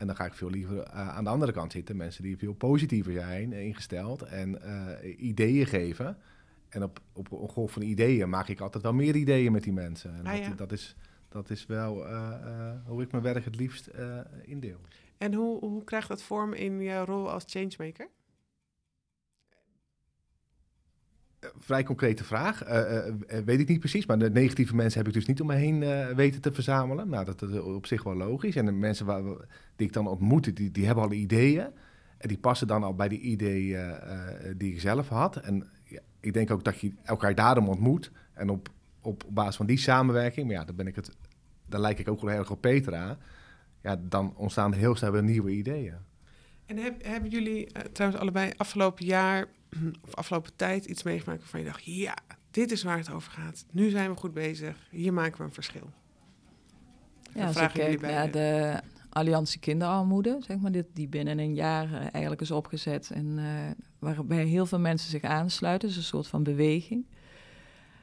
[0.01, 1.97] En dan ga ik veel liever uh, aan de andere kant zitten.
[1.97, 6.17] Mensen die veel positiever zijn ingesteld en uh, ideeën geven.
[6.69, 9.73] En op, op een golf van ideeën maak ik altijd wel meer ideeën met die
[9.73, 10.15] mensen.
[10.15, 10.97] En ah, dat, dat, is,
[11.29, 13.91] dat is wel uh, hoe ik mijn werk het liefst
[14.45, 14.81] indeel.
[15.19, 18.09] En hoe, hoe krijgt dat vorm in jouw rol als changemaker?
[21.59, 22.69] Vrij concrete vraag.
[22.69, 23.13] Uh, uh,
[23.45, 25.85] weet ik niet precies, maar de negatieve mensen heb ik dus niet om me heen
[26.15, 27.09] weten te verzamelen.
[27.09, 28.57] Nou, dat is op zich wel logisch.
[28.57, 29.23] En de mensen waar,
[29.77, 31.67] die ik dan ontmoet, die, die hebben al ideeën.
[32.19, 33.95] En die passen dan al bij die ideeën
[34.57, 35.37] die ik zelf had.
[35.37, 35.69] En
[36.21, 38.11] ik denk ook dat je elkaar daarom ontmoet.
[38.33, 38.69] En op,
[39.01, 41.17] op basis van die samenwerking, maar ja, dan ben ik het,
[41.67, 43.19] dan lijk ik ook wel heel erg op Petra.
[43.83, 45.95] Ja, dan ontstaan heel snel weer nieuwe ideeën.
[46.67, 49.47] En heb, hebben jullie trouwens allebei afgelopen jaar
[50.07, 52.15] of afgelopen tijd iets meegemaakt waarvan je dacht, ja,
[52.51, 53.65] dit is waar het over gaat.
[53.71, 54.77] Nu zijn we goed bezig.
[54.91, 55.91] Hier maken we een verschil.
[57.35, 61.93] Ja, als ik kijk naar de Alliantie Kinderarmoede, zeg maar, die, die binnen een jaar
[61.93, 66.27] eh, eigenlijk is opgezet en uh, waarbij heel veel mensen zich aansluiten, is een soort
[66.27, 67.07] van beweging.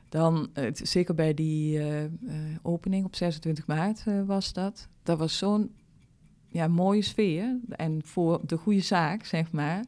[0.09, 1.81] Dan, uh, zeker bij die
[2.61, 5.75] opening op 26 maart was dat, dat was zo'n
[6.49, 9.85] ja, mooie sfeer en voor de goede zaak, zeg maar.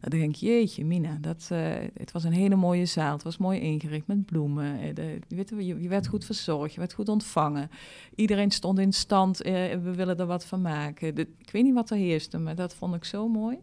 [0.00, 1.58] Dan denk ik, jeetje, Mina, dat, uh,
[1.94, 3.12] het was een hele mooie zaal.
[3.12, 4.78] Het was mooi ingericht met bloemen.
[4.80, 7.70] Eh, je, je, je, werd goed verzorgd, je werd goed ontvangen.
[8.14, 11.16] Iedereen stond in stand, uh, we willen er wat van maken.
[11.16, 13.58] Ik weet niet wat er heerste, maar dat vond ik zo mooi.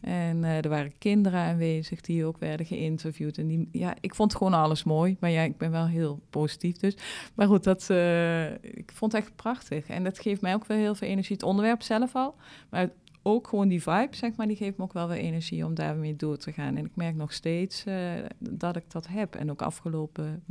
[0.00, 3.38] En uh, er waren kinderen aanwezig die ook werden geïnterviewd.
[3.38, 5.16] En die, ja, ik vond gewoon alles mooi.
[5.20, 6.96] Maar ja, ik ben wel heel positief dus.
[7.34, 9.86] Maar goed, dat, uh, ik vond het echt prachtig.
[9.86, 11.36] En dat geeft mij ook wel heel veel energie.
[11.36, 12.34] Het onderwerp zelf al.
[12.70, 12.90] Maar
[13.22, 16.16] ook gewoon die vibe, zeg maar, die geeft me ook wel weer energie om daarmee
[16.16, 16.76] door te gaan.
[16.76, 19.34] En ik merk nog steeds uh, dat ik dat heb.
[19.34, 20.42] En ook afgelopen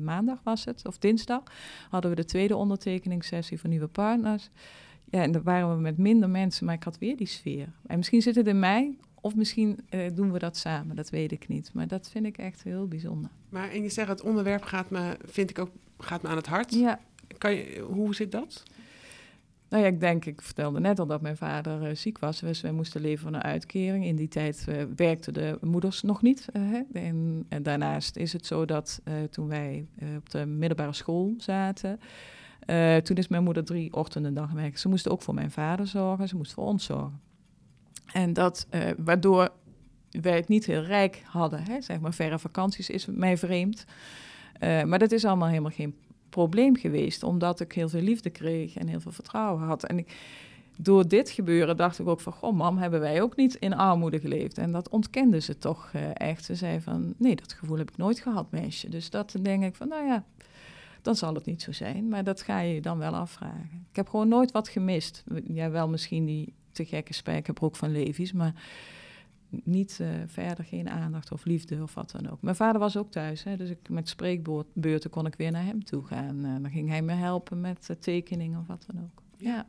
[0.00, 1.42] maandag was het, of dinsdag,
[1.90, 4.50] hadden we de tweede ondertekeningssessie voor nieuwe partners.
[5.10, 7.68] Ja, en dan waren we met minder mensen, maar ik had weer die sfeer.
[7.86, 11.32] En misschien zit het in mij, of misschien uh, doen we dat samen, dat weet
[11.32, 11.70] ik niet.
[11.72, 13.30] Maar dat vind ik echt heel bijzonder.
[13.48, 16.46] Maar en je zegt, het onderwerp gaat me, vind ik ook, gaat me aan het
[16.46, 16.74] hart.
[16.74, 17.00] Ja.
[17.38, 18.62] Kan je, hoe zit dat?
[19.68, 22.40] Nou ja, ik denk, ik vertelde net al dat mijn vader uh, ziek was.
[22.40, 24.04] Dus wij moesten leven van een uitkering.
[24.04, 26.46] In die tijd uh, werkten de moeders nog niet.
[26.52, 32.00] Uh, en, en, daarnaast is het zo dat toen wij op de middelbare school zaten...
[32.66, 34.78] Uh, toen is mijn moeder drie ochtenden dag werken.
[34.78, 37.20] Ze moest ook voor mijn vader zorgen, ze moest voor ons zorgen.
[38.12, 39.48] En dat, uh, waardoor
[40.10, 41.62] wij het niet heel rijk hadden.
[41.62, 41.80] Hè?
[41.80, 43.84] Zeg maar, verre vakanties is mij vreemd.
[44.60, 45.94] Uh, maar dat is allemaal helemaal geen
[46.28, 49.84] probleem geweest, omdat ik heel veel liefde kreeg en heel veel vertrouwen had.
[49.84, 50.16] En ik,
[50.76, 54.20] door dit gebeuren dacht ik ook van, goh mam, hebben wij ook niet in armoede
[54.20, 54.58] geleefd?
[54.58, 56.44] En dat ontkende ze toch echt.
[56.44, 58.88] Ze zei van, nee, dat gevoel heb ik nooit gehad, meisje.
[58.88, 60.24] Dus dat denk ik van, nou ja,
[61.06, 62.08] dan zal het niet zo zijn.
[62.08, 63.86] Maar dat ga je dan wel afvragen.
[63.90, 65.24] Ik heb gewoon nooit wat gemist.
[65.44, 68.54] Ja, wel misschien die te gekke spijkerbroek van Levi's, maar
[69.48, 72.42] niet uh, verder geen aandacht of liefde of wat dan ook.
[72.42, 75.84] Mijn vader was ook thuis, hè, dus ik, met spreekbeurten kon ik weer naar hem
[75.84, 76.44] toe gaan.
[76.44, 79.22] Uh, dan ging hij me helpen met uh, tekeningen of wat dan ook.
[79.36, 79.66] Ja.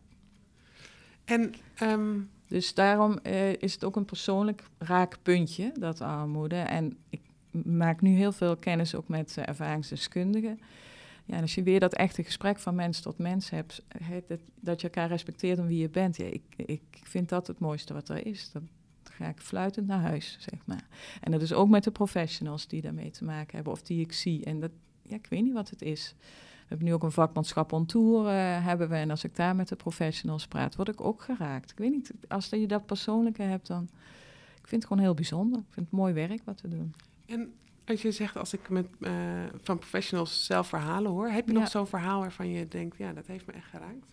[1.26, 2.30] En, um...
[2.50, 3.20] Dus daarom
[3.60, 6.56] is het ook een persoonlijk raakpuntje, dat armoede.
[6.56, 7.22] En ik
[7.64, 10.60] maak nu heel veel kennis ook met ervaringsdeskundigen.
[11.28, 13.82] Ja, en als je weer dat echte gesprek van mens tot mens hebt,
[14.28, 17.60] dat, dat je elkaar respecteert om wie je bent, ja, ik, ik vind dat het
[17.60, 18.52] mooiste wat er is.
[18.52, 18.68] Dan
[19.04, 20.88] ga ik fluitend naar huis, zeg maar.
[21.22, 24.14] En dat is ook met de professionals die daarmee te maken hebben, of die ik
[24.14, 24.46] zie.
[24.46, 26.16] En dat, ja, ik weet niet wat het is.
[26.20, 28.96] We hebben nu ook een vakmanschap on tour, uh, hebben we.
[28.96, 31.72] En als ik daar met de professionals praat, word ik ook geraakt.
[31.72, 33.90] Ik weet niet, als je dat persoonlijke hebt, dan...
[34.62, 35.60] Ik vind het gewoon heel bijzonder.
[35.60, 36.94] Ik vind het mooi werk wat we doen.
[37.26, 37.54] En
[37.90, 41.60] als je zegt, als ik met, uh, van professionals zelf verhalen hoor, heb je ja.
[41.60, 44.06] nog zo'n verhaal waarvan je denkt, ja, dat heeft me echt geraakt?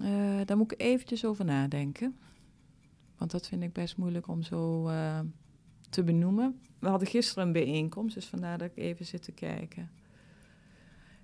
[0.00, 2.18] Uh, daar moet ik eventjes over nadenken.
[3.16, 5.18] Want dat vind ik best moeilijk om zo uh,
[5.90, 6.60] te benoemen.
[6.78, 9.90] We hadden gisteren een bijeenkomst, dus vandaar dat ik even zit te kijken.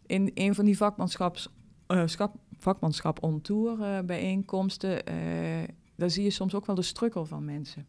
[0.07, 1.49] In een van die vakmanschaps,
[2.05, 5.05] schap, vakmanschap on tour bijeenkomsten,
[5.95, 7.87] daar zie je soms ook wel de strukkel van mensen.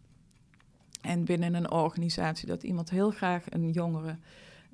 [1.08, 4.16] En binnen een organisatie dat iemand heel graag een jongere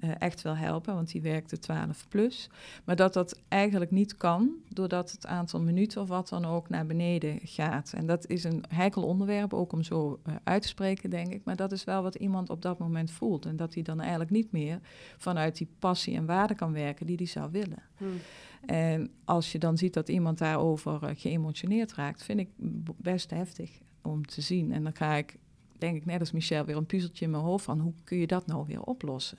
[0.04, 2.50] uh, echt wil helpen, want die werkte 12 plus.
[2.84, 6.86] Maar dat dat eigenlijk niet kan, doordat het aantal minuten of wat dan ook naar
[6.86, 7.94] beneden gaat.
[7.96, 11.44] En dat is een heikel onderwerp, ook om zo uh, uit te spreken, denk ik.
[11.44, 13.46] Maar dat is wel wat iemand op dat moment voelt.
[13.46, 14.80] En dat hij dan eigenlijk niet meer
[15.18, 17.84] vanuit die passie en waarde kan werken die hij zou willen.
[17.98, 18.20] Hmm.
[18.66, 22.50] En als je dan ziet dat iemand daarover uh, geëmotioneerd raakt, vind ik
[22.98, 24.72] best heftig om te zien.
[24.72, 25.38] En dan ga ik
[25.84, 28.28] denk ik net als Michel weer een puzzeltje in mijn hoofd van hoe kun je
[28.28, 29.38] dat nou weer oplossen.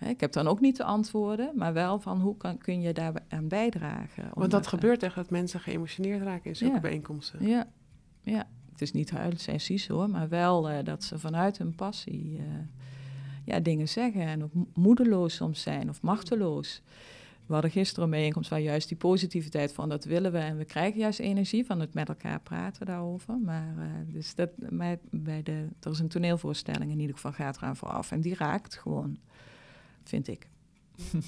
[0.00, 3.12] Ik heb dan ook niet de antwoorden, maar wel van hoe kan, kun je daar
[3.28, 4.30] aan bijdragen.
[4.34, 6.80] Want dat gebeurt echt dat mensen geëmotioneerd raken in zulke ja.
[6.80, 7.46] bijeenkomsten.
[7.46, 7.66] Ja,
[8.22, 8.46] ja.
[8.72, 12.42] Het is niet huilsessies hoor, maar wel uh, dat ze vanuit hun passie uh,
[13.44, 16.82] ja, dingen zeggen en ook moedeloos soms zijn of machteloos.
[17.46, 20.64] We hadden gisteren een bijeenkomst waar juist die positiviteit van dat willen we en we
[20.64, 23.38] krijgen juist energie van het met elkaar praten daarover.
[23.38, 27.56] Maar, uh, dus dat, bij, bij de, er is een toneelvoorstelling in ieder geval gaat
[27.56, 29.18] eraan vooraf en die raakt gewoon,
[30.04, 30.48] vind ik.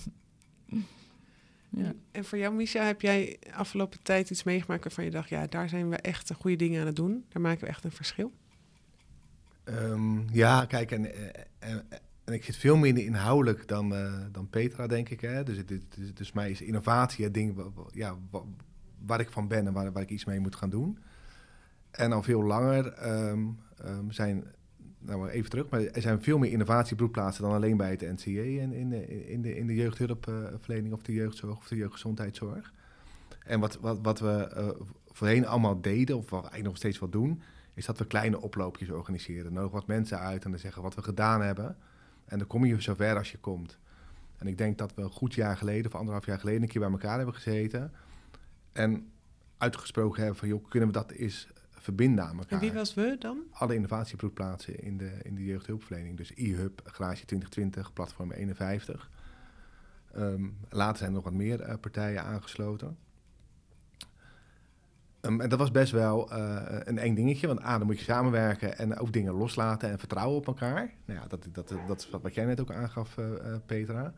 [1.69, 1.93] ja.
[2.11, 5.69] En voor jou, Misha, heb jij afgelopen tijd iets meegemaakt waarvan je dacht, ja, daar
[5.69, 7.25] zijn we echt goede dingen aan het doen.
[7.29, 8.33] Daar maken we echt een verschil.
[9.65, 11.15] Um, ja, kijk, en,
[11.59, 11.87] en,
[12.29, 15.21] en ik zit veel minder inhoudelijk dan, uh, dan Petra, denk ik.
[15.21, 15.43] Hè?
[15.43, 17.63] Dus, het, het, dus mij is innovatie het ding
[17.93, 18.17] ja,
[19.07, 20.99] waar ik van ben en waar, waar ik iets mee moet gaan doen.
[21.91, 24.45] En al veel langer um, um, zijn
[24.99, 28.73] nou even terug, maar er zijn veel meer innovatiebroedplaatsen dan alleen bij het NCJ in,
[28.73, 32.73] in, de, in, de, in de jeugdhulpverlening of de jeugdzorg of de jeugdgezondheidszorg.
[33.45, 36.99] En wat, wat, wat we uh, voorheen allemaal deden, of wat we eigenlijk nog steeds
[36.99, 37.43] wel doen,
[37.75, 39.53] is dat we kleine oploopjes organiseren.
[39.53, 41.77] Nodig wat mensen uit en dan zeggen wat we gedaan hebben.
[42.29, 43.79] En dan kom je zover als je komt.
[44.39, 46.81] En ik denk dat we een goed jaar geleden, of anderhalf jaar geleden, een keer
[46.81, 47.93] bij elkaar hebben gezeten.
[48.73, 49.13] En
[49.59, 52.53] uitgesproken hebben van, joh, kunnen we dat eens verbinden aan elkaar.
[52.53, 53.43] En wie was we dan?
[53.51, 56.17] Alle innovatiebroedplaatsen in de, in de jeugdhulpverlening.
[56.17, 59.11] Dus e-hub, Garage 2020, Platform 51.
[60.17, 62.97] Um, later zijn er nog wat meer uh, partijen aangesloten.
[65.23, 68.05] Um, en dat was best wel uh, een eng dingetje, want A, dan moet je
[68.05, 70.93] samenwerken en ook dingen loslaten en vertrouwen op elkaar.
[71.05, 73.27] Nou ja, dat, dat, dat is wat jij net ook aangaf, uh,
[73.67, 74.13] Petra.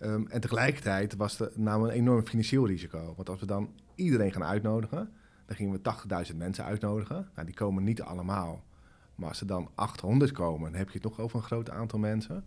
[0.00, 3.12] Um, en tegelijkertijd was er nou een enorm financieel risico.
[3.16, 5.12] Want als we dan iedereen gaan uitnodigen,
[5.46, 7.28] dan gingen we 80.000 mensen uitnodigen.
[7.34, 8.64] Nou, die komen niet allemaal.
[9.14, 11.98] Maar als er dan 800 komen, dan heb je het nog over een groot aantal
[11.98, 12.44] mensen.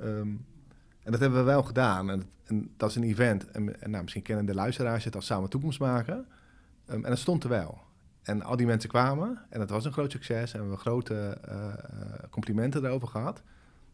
[0.00, 0.46] Um,
[1.02, 2.10] en dat hebben we wel gedaan.
[2.10, 2.22] En,
[2.76, 3.50] dat is een event.
[3.50, 6.26] En, en nou, misschien kennen de luisteraars het als Samen Toekomst maken.
[6.90, 7.78] Um, en dat stond er wel.
[8.22, 9.38] En al die mensen kwamen.
[9.48, 10.52] En het was een groot succes.
[10.52, 11.74] En we hebben grote uh,
[12.30, 13.42] complimenten erover gehad.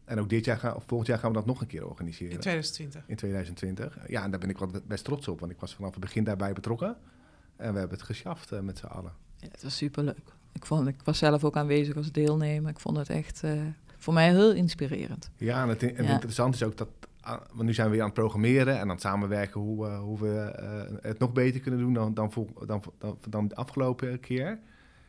[0.05, 2.33] En ook dit jaar, gaan, of volgend jaar gaan we dat nog een keer organiseren.
[2.33, 3.03] In 2020.
[3.07, 3.97] In 2020.
[4.07, 5.39] Ja, en daar ben ik wel best trots op.
[5.39, 6.97] Want ik was vanaf het begin daarbij betrokken.
[7.55, 9.11] En we hebben het geschaft uh, met z'n allen.
[9.35, 10.33] Ja, het was superleuk.
[10.51, 12.69] Ik, vond, ik was zelf ook aanwezig als deelnemer.
[12.69, 13.61] Ik vond het echt uh,
[13.97, 15.29] voor mij heel inspirerend.
[15.35, 16.11] Ja, en het, en ja.
[16.11, 16.89] interessant is ook dat...
[17.27, 20.19] Want nu zijn we weer aan het programmeren en aan het samenwerken hoe, uh, hoe
[20.19, 20.27] we
[21.01, 22.31] het nog beter kunnen doen dan, dan,
[22.65, 24.59] dan, dan, dan de afgelopen keer.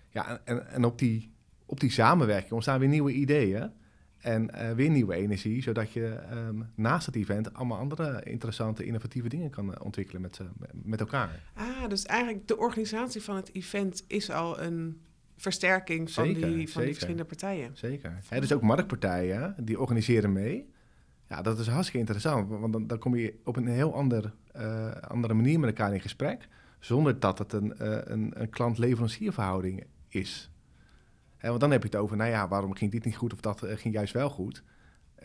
[0.09, 1.33] Ja, en, en op, die,
[1.67, 3.71] op die samenwerking ontstaan weer nieuwe ideeën.
[4.19, 9.29] En uh, weer nieuwe energie, zodat je um, naast het event allemaal andere interessante, innovatieve
[9.29, 11.43] dingen kan uh, ontwikkelen met, uh, met elkaar.
[11.55, 15.01] Ah, dus eigenlijk de organisatie van het event is al een
[15.37, 16.81] versterking van, zeker, die, van zeker.
[16.81, 17.71] die verschillende partijen.
[17.77, 18.19] Zeker.
[18.29, 20.71] Hè, dus ook marktpartijen, die organiseren mee.
[21.29, 24.35] Ja, dat is hartstikke interessant, want dan, dan kom je op een heel ander,
[25.09, 27.75] andere manier met elkaar in gesprek, zonder dat het een,
[28.13, 30.51] een, een klant-leverancierverhouding is.
[31.39, 33.41] En want dan heb je het over, nou ja, waarom ging dit niet goed of
[33.41, 34.63] dat uh, ging juist wel goed.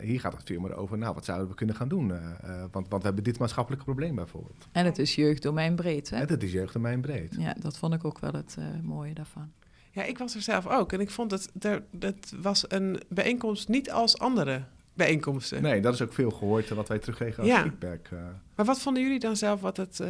[0.00, 2.08] Hier gaat het veel meer over, nou, wat zouden we kunnen gaan doen?
[2.08, 4.68] Uh, uh, want, want we hebben dit maatschappelijke probleem bijvoorbeeld.
[4.72, 6.16] En het is jeugddomeinbreed, hè?
[6.16, 7.34] En het is jeugddomeinbreed.
[7.38, 9.52] Ja, dat vond ik ook wel het mooie daarvan.
[9.90, 10.92] Ja, ik was er zelf ook.
[10.92, 11.50] En ik vond het,
[11.98, 15.62] het was een bijeenkomst niet als andere bijeenkomsten.
[15.62, 17.60] Nee, dat is ook veel gehoord wat wij terugkregen als ja.
[17.60, 18.08] feedback.
[18.54, 20.02] Maar wat vonden jullie dan zelf wat het,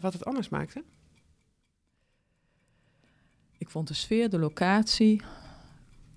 [0.00, 0.82] wat het anders maakte?
[3.58, 5.22] Ik vond de sfeer, de locatie,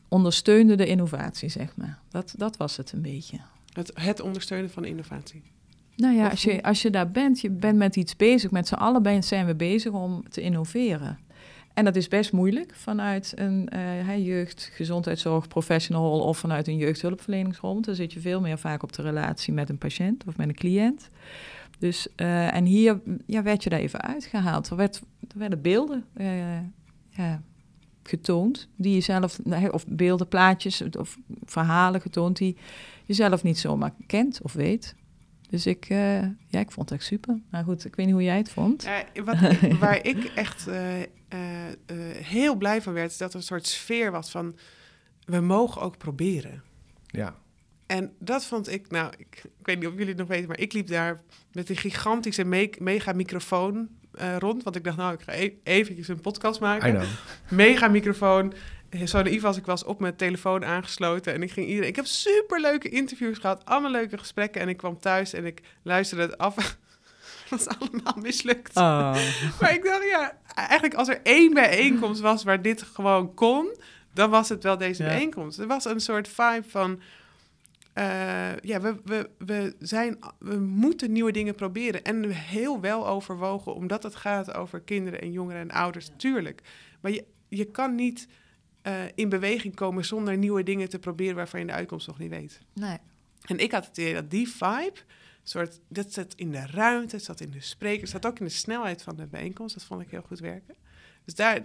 [0.07, 1.99] ondersteunde de innovatie, zeg maar.
[2.09, 3.39] Dat, dat was het een beetje.
[3.73, 5.43] Het, het ondersteunen van de innovatie.
[5.95, 8.73] Nou ja, als je, als je daar bent, je bent met iets bezig, met z'n
[8.73, 11.19] allen zijn we bezig om te innoveren.
[11.75, 14.71] En dat is best moeilijk vanuit een uh, jeugd,
[16.21, 17.81] of vanuit een jeugdhulpverleningsrol.
[17.81, 20.55] Dan zit je veel meer vaak op de relatie met een patiënt of met een
[20.55, 21.09] cliënt.
[21.79, 24.69] Dus, uh, en hier ja, werd je daar even uitgehaald.
[24.69, 26.59] Er, werd, er werden beelden uh,
[27.09, 27.41] ja,
[28.03, 29.39] getoond, die je zelf,
[29.71, 32.57] of beelden, plaatjes of verhalen getoond die
[33.05, 34.95] je zelf niet zomaar kent of weet.
[35.55, 37.41] Dus ik, uh, ja, ik vond het echt super.
[37.49, 38.87] Maar goed, ik weet niet hoe jij het vond.
[39.25, 41.05] Wat ik, waar ik echt uh, uh,
[42.11, 44.57] heel blij van werd, is dat er een soort sfeer was van,
[45.25, 46.63] we mogen ook proberen.
[47.05, 47.35] Ja.
[47.85, 50.59] En dat vond ik, nou, ik, ik weet niet of jullie het nog weten, maar
[50.59, 53.89] ik liep daar met een gigantische me mega microfoon
[54.21, 54.63] uh, rond.
[54.63, 57.01] Want ik dacht, nou, ik ga e eventjes een podcast maken.
[57.49, 58.53] Mega microfoon.
[59.05, 61.33] Zo naïef als ik was, op mijn telefoon aangesloten.
[61.33, 61.89] En ik ging iedereen...
[61.89, 63.65] Ik heb super leuke interviews gehad.
[63.65, 64.61] Allemaal leuke gesprekken.
[64.61, 66.55] En ik kwam thuis en ik luisterde het af.
[66.55, 66.75] dat
[67.49, 68.75] was allemaal mislukt.
[68.75, 69.17] Oh.
[69.59, 73.75] maar ik dacht, ja, eigenlijk als er één bijeenkomst was waar dit gewoon kon...
[74.13, 75.09] dan was het wel deze ja.
[75.09, 75.59] bijeenkomst.
[75.59, 77.01] Er was een soort vibe van...
[77.97, 82.03] Uh, ja, we, we, we, zijn, we moeten nieuwe dingen proberen.
[82.03, 86.61] En heel wel overwogen, omdat het gaat over kinderen en jongeren en ouders, tuurlijk.
[87.01, 88.27] Maar je, je kan niet
[88.87, 92.29] uh, in beweging komen zonder nieuwe dingen te proberen waarvan je de uitkomst nog niet
[92.29, 92.59] weet.
[92.73, 92.97] Nee.
[93.45, 94.99] En ik had het idee dat die vibe,
[95.43, 98.45] soort, dat zat in de ruimte, het zat in de sprekers, het zat ook in
[98.45, 99.75] de snelheid van de bijeenkomst.
[99.75, 100.75] Dat vond ik heel goed werken.
[101.25, 101.61] Dus daar,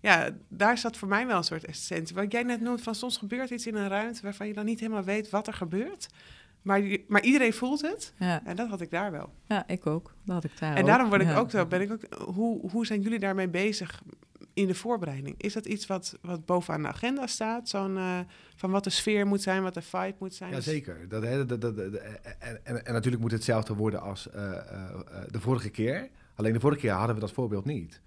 [0.00, 2.14] ja, daar zat voor mij wel een soort essentie.
[2.14, 4.80] Wat jij net noemt, van soms gebeurt iets in een ruimte waarvan je dan niet
[4.80, 6.08] helemaal weet wat er gebeurt.
[6.62, 8.12] Maar, maar iedereen voelt het.
[8.18, 8.44] Ja.
[8.44, 9.32] En dat had ik daar wel.
[9.46, 10.14] Ja, ik ook.
[10.24, 10.86] Dat had ik daar En ook.
[10.86, 11.38] daarom word ik ja.
[11.38, 11.66] ook zo.
[11.66, 12.02] Ben ik ook,
[12.34, 14.02] hoe, hoe zijn jullie daarmee bezig
[14.54, 15.34] in de voorbereiding?
[15.38, 17.68] Is dat iets wat, wat bovenaan de agenda staat?
[17.68, 18.18] Zo'n uh,
[18.56, 20.52] van wat de sfeer moet zijn, wat de vibe moet zijn?
[20.52, 21.08] Jazeker.
[21.08, 24.90] Dat, dat, dat, dat, en, en, en, natuurlijk moet het hetzelfde worden als uh, uh,
[25.30, 26.08] de vorige keer.
[26.34, 28.00] Alleen de vorige keer hadden we dat voorbeeld niet.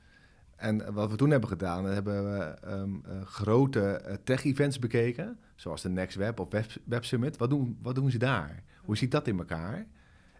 [0.62, 5.39] En wat we toen hebben gedaan, hebben we um, uh, grote uh, tech-events bekeken.
[5.56, 7.38] zoals de Next Web of Web, Web Summit.
[7.38, 8.63] Wat doen, wat doen ze daar?
[8.82, 9.86] Hoe ziet dat in elkaar?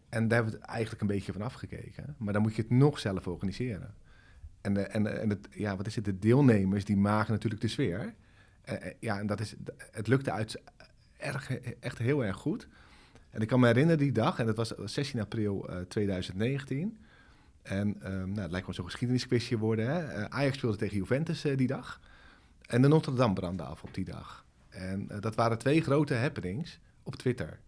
[0.10, 2.16] En daar hebben we het eigenlijk een beetje van afgekeken.
[2.18, 3.94] Maar dan moet je het nog zelf organiseren.
[4.62, 6.06] En, de, en, en het, ja, wat is het?
[6.06, 8.14] De deelnemers die maken natuurlijk de sfeer.
[9.00, 9.56] ja, en dat is,
[9.92, 10.62] het lukte uit,
[11.18, 12.68] erg, echt heel erg goed.
[13.30, 16.98] En ik kan me herinneren die dag, en dat was 16 april 2019.
[17.62, 19.88] En um, nou, het lijkt wel zo'n geschiedenisquizje worden.
[19.88, 20.20] Hè?
[20.20, 22.00] Uh, Ajax speelde tegen Juventus uh, die dag.
[22.62, 24.46] En de Notre-Dame brandde af op die dag.
[24.70, 27.60] En uh, dat waren twee grote happenings op Twitter.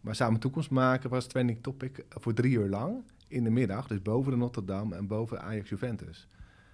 [0.00, 3.86] Maar samen toekomst maken was trending topic voor drie uur lang in de middag.
[3.86, 6.28] Dus boven de Notre-Dame en boven Ajax Juventus.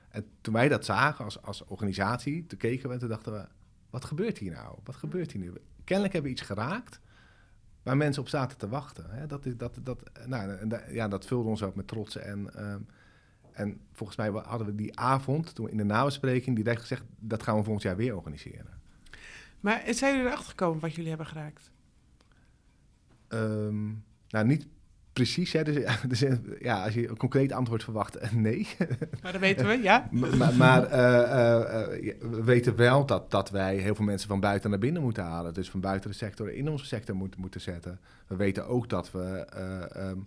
[0.08, 3.46] En toen wij dat zagen als, als organisatie, toen keken en toen dachten we...
[3.90, 4.78] Wat gebeurt hier nou?
[4.84, 5.52] Wat gebeurt hier nu?
[5.84, 7.00] Kennelijk hebben we iets geraakt
[7.82, 9.04] waar mensen op zaten te wachten.
[9.08, 9.26] Hè?
[9.26, 12.16] Dat, is, dat, dat, nou, ja, dat vulde ons ook met trots.
[12.16, 12.80] En, ehm,
[13.52, 17.02] en volgens mij hadden we die avond, toen in de nabespreking, direct gezegd...
[17.18, 18.80] dat gaan we volgend jaar weer organiseren.
[19.60, 21.70] Maar zijn jullie erachter gekomen wat jullie hebben geraakt?
[23.28, 23.84] Ehm,
[24.28, 24.66] nou, niet
[25.12, 25.52] precies.
[25.52, 25.64] Hè.
[25.64, 25.76] Dus,
[26.08, 26.24] dus,
[26.60, 28.68] ja, als je een concreet antwoord verwacht, eh, nee.
[29.22, 30.08] Maar dat weten we, ja.
[30.38, 34.70] maar, maar uh, uh, we weten wel dat, dat wij heel veel mensen van buiten
[34.70, 35.54] naar binnen moeten halen.
[35.54, 38.00] Dus van buiten de sector in onze sector moeten, moeten zetten.
[38.26, 39.46] We weten ook dat we
[39.96, 40.26] um,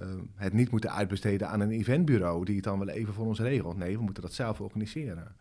[0.00, 3.40] um, het niet moeten uitbesteden aan een eventbureau die het dan wel even voor ons
[3.40, 3.76] regelt.
[3.76, 5.34] Nee, we moeten dat zelf organiseren.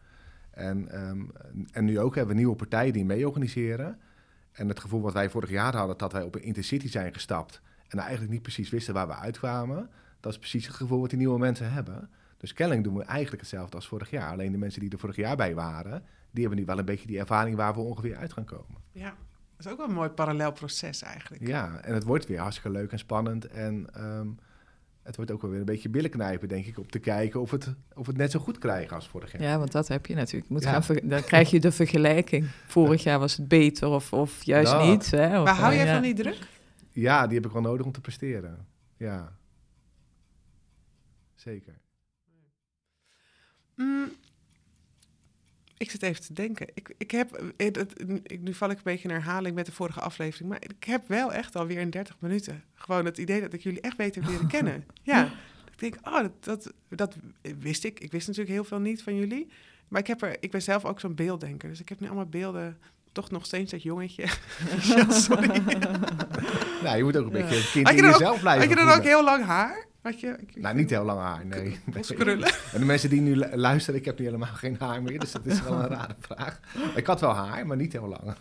[0.52, 1.32] En, um,
[1.71, 4.00] en nu ook hebben we nieuwe partijen die mee organiseren.
[4.52, 7.62] En het gevoel wat wij vorig jaar hadden, dat wij op een intercity zijn gestapt
[7.98, 9.90] en eigenlijk niet precies wisten waar we uitkwamen.
[10.20, 12.10] Dat is precies het gevoel wat die nieuwe mensen hebben.
[12.38, 14.32] Dus kennelijk doen we eigenlijk hetzelfde als vorig jaar.
[14.32, 17.08] Alleen de mensen die er vorig jaar bij waren, die hebben nu wel een beetje
[17.08, 18.82] die ervaring waar we ongeveer uit gaan komen.
[18.92, 19.16] Ja,
[19.56, 21.48] dat is ook wel een mooi parallel proces eigenlijk.
[21.48, 23.48] Ja, en het wordt weer hartstikke leuk en spannend.
[23.48, 24.40] En um,
[25.06, 27.52] het wordt ook wel weer een beetje billen knijpen, denk ik, om te kijken of
[27.52, 29.42] het, of het net zo goed krijgen als vorig jaar.
[29.42, 30.52] Ja, want dat heb je natuurlijk.
[30.52, 30.82] Moet ja.
[30.82, 32.48] gaan dan krijg je de vergelijking.
[32.68, 34.86] Vorig jaar was het beter of, of juist dat.
[34.86, 35.12] niet.
[35.12, 35.40] Hè?
[35.40, 35.94] Of, maar hou jij ja.
[35.94, 36.48] van die druk?
[36.96, 38.68] Ja, die heb ik wel nodig om te presteren.
[38.98, 39.38] Ja.
[41.36, 41.80] Zeker.
[43.76, 44.12] Mm,
[45.78, 46.68] ik zit even te denken.
[46.74, 50.00] Ik, ik heb, het, ik, nu val ik een beetje in herhaling met de vorige
[50.00, 53.62] aflevering, maar ik heb wel echt alweer in 30 minuten gewoon het idee dat ik
[53.62, 54.86] jullie echt beter leren kennen.
[55.04, 55.34] Ja.
[55.72, 57.18] Ik denk, oh, dat, dat, dat
[57.60, 58.00] wist ik.
[58.00, 59.48] Ik wist natuurlijk heel veel niet van jullie.
[59.88, 61.70] Maar ik, heb er, ik ben zelf ook zo'n beelddenker.
[61.70, 62.78] Dus ik heb nu allemaal beelden
[63.15, 64.23] toch nog steeds dat jongetje.
[64.95, 65.62] ja, sorry.
[66.84, 69.04] nou, je moet ook een beetje het kind in jezelf blijven Had je dan ook
[69.04, 69.86] heel lang haar?
[70.01, 71.80] Had je, nou, niet heel lang haar, nee.
[72.04, 72.47] krullen.
[72.73, 75.45] En de mensen die nu luisteren, ik heb nu helemaal geen haar meer, dus dat
[75.45, 76.60] is wel een rare vraag.
[76.95, 78.36] Ik had wel haar, maar niet heel lang.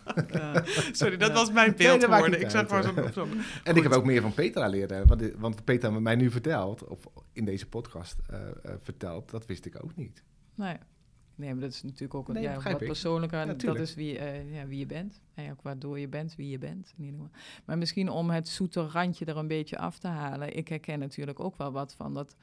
[0.91, 2.41] sorry, dat was mijn beeld nee, geworden.
[2.41, 2.67] Ik zag
[3.13, 3.27] zo.
[3.63, 6.99] En ik heb ook meer van Petra leren, want, want Petra mij nu vertelt, of
[7.33, 10.23] in deze podcast uh, uh, vertelt, dat wist ik ook niet.
[10.55, 10.77] Nee.
[11.35, 13.57] Nee, maar dat is natuurlijk ook nee, ja, wat persoonlijker.
[13.57, 15.21] Dat is wie, uh, ja, wie je bent.
[15.33, 16.93] En ook waardoor je bent wie je bent.
[16.97, 17.35] In ieder geval.
[17.65, 20.57] Maar misschien om het zoete randje er een beetje af te halen.
[20.57, 22.35] Ik herken natuurlijk ook wel wat van dat.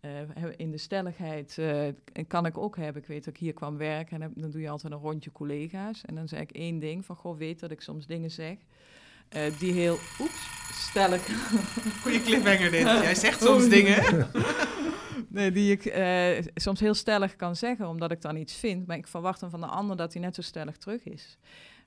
[0.00, 0.20] Uh,
[0.56, 1.88] in de stelligheid uh,
[2.28, 3.02] kan ik ook hebben.
[3.02, 6.04] Ik weet dat ik hier kwam werken en dan doe je altijd een rondje collega's.
[6.04, 8.56] En dan zeg ik één ding van, goh, weet dat ik soms dingen zeg.
[9.58, 11.26] die heel, oeps, stellig.
[12.02, 12.82] Goeie cliffhanger dit.
[13.06, 14.02] Jij zegt soms dingen.
[15.28, 18.86] nee, die ik uh, soms heel stellig kan zeggen, omdat ik dan iets vind.
[18.86, 21.38] Maar ik verwacht dan van de ander dat hij net zo stellig terug is.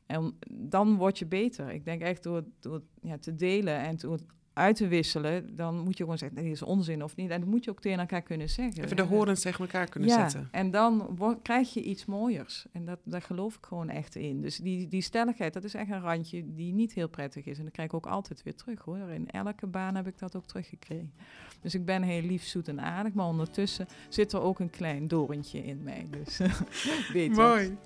[0.06, 1.70] En dan word je beter.
[1.70, 4.20] Ik denk echt door, door ja, te delen en door
[4.54, 7.30] uit te wisselen, dan moet je gewoon zeggen, nee, is onzin of niet.
[7.30, 8.84] En dat moet je ook tegen elkaar kunnen zeggen.
[8.84, 10.48] Even de horens tegen elkaar kunnen ja, zetten.
[10.52, 12.66] En dan krijg je iets mooiers.
[12.72, 14.42] En dat, daar geloof ik gewoon echt in.
[14.42, 17.58] Dus die, die stelligheid, dat is echt een randje die niet heel prettig is.
[17.58, 18.98] En dat krijg ik ook altijd weer terug hoor.
[18.98, 21.14] In elke baan heb ik dat ook teruggekregen.
[21.62, 23.14] Dus ik ben heel lief, zoet en aardig.
[23.14, 26.08] Maar ondertussen zit er ook een klein dorentje in mij.
[26.10, 26.40] Dus
[27.14, 27.78] weet Mooi.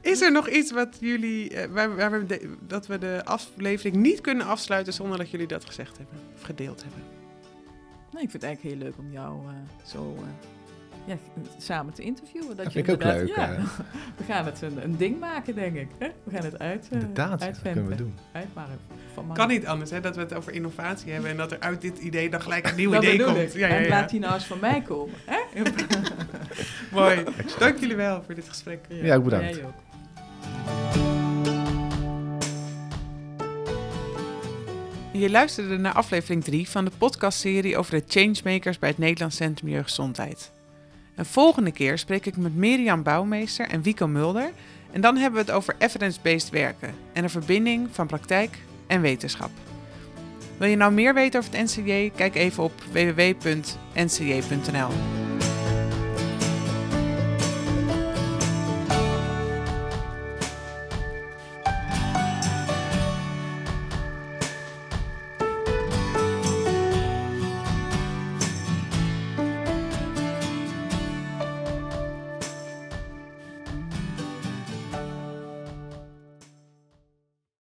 [0.00, 4.20] Is er nog iets wat jullie, uh, waar, waar we dat we de aflevering niet
[4.20, 7.02] kunnen afsluiten zonder dat jullie dat gezegd hebben of gedeeld hebben?
[8.10, 9.52] Nou, ik vind het eigenlijk heel leuk om jou uh,
[9.84, 10.22] zo uh,
[11.06, 11.16] ja,
[11.58, 12.48] samen te interviewen.
[12.48, 13.36] Dat, dat je vind ik ook leuk.
[13.36, 13.56] Ja,
[14.18, 15.88] we gaan het een, een, ding maken, denk ik.
[15.98, 16.08] Hè?
[16.24, 18.14] We gaan het uit, uh, Inderdaad, dat kunnen we doen.
[19.14, 21.80] Van kan niet anders, hè, dat we het over innovatie hebben en dat er uit
[21.80, 23.52] dit idee dan gelijk een nieuw idee komt.
[23.52, 25.14] Ja, ja, en laat die nou eens van mij komen.
[25.24, 25.62] Hè?
[26.92, 27.24] Mooi.
[27.58, 28.84] Dank jullie wel voor dit gesprek.
[28.88, 29.54] Ja, ook bedankt.
[29.54, 29.72] Jij ook.
[35.12, 39.68] Je luisterde naar aflevering 3 van de podcastserie over de changemakers bij het Nederlands Centrum
[39.70, 40.52] Jeugdgezondheid.
[41.14, 44.52] En volgende keer spreek ik met Mirjam Bouwmeester en Wico Mulder.
[44.90, 49.50] En dan hebben we het over evidence-based werken en de verbinding van praktijk en wetenschap.
[50.56, 52.10] Wil je nou meer weten over het NCJ?
[52.16, 53.62] Kijk even op www.ncj.nl.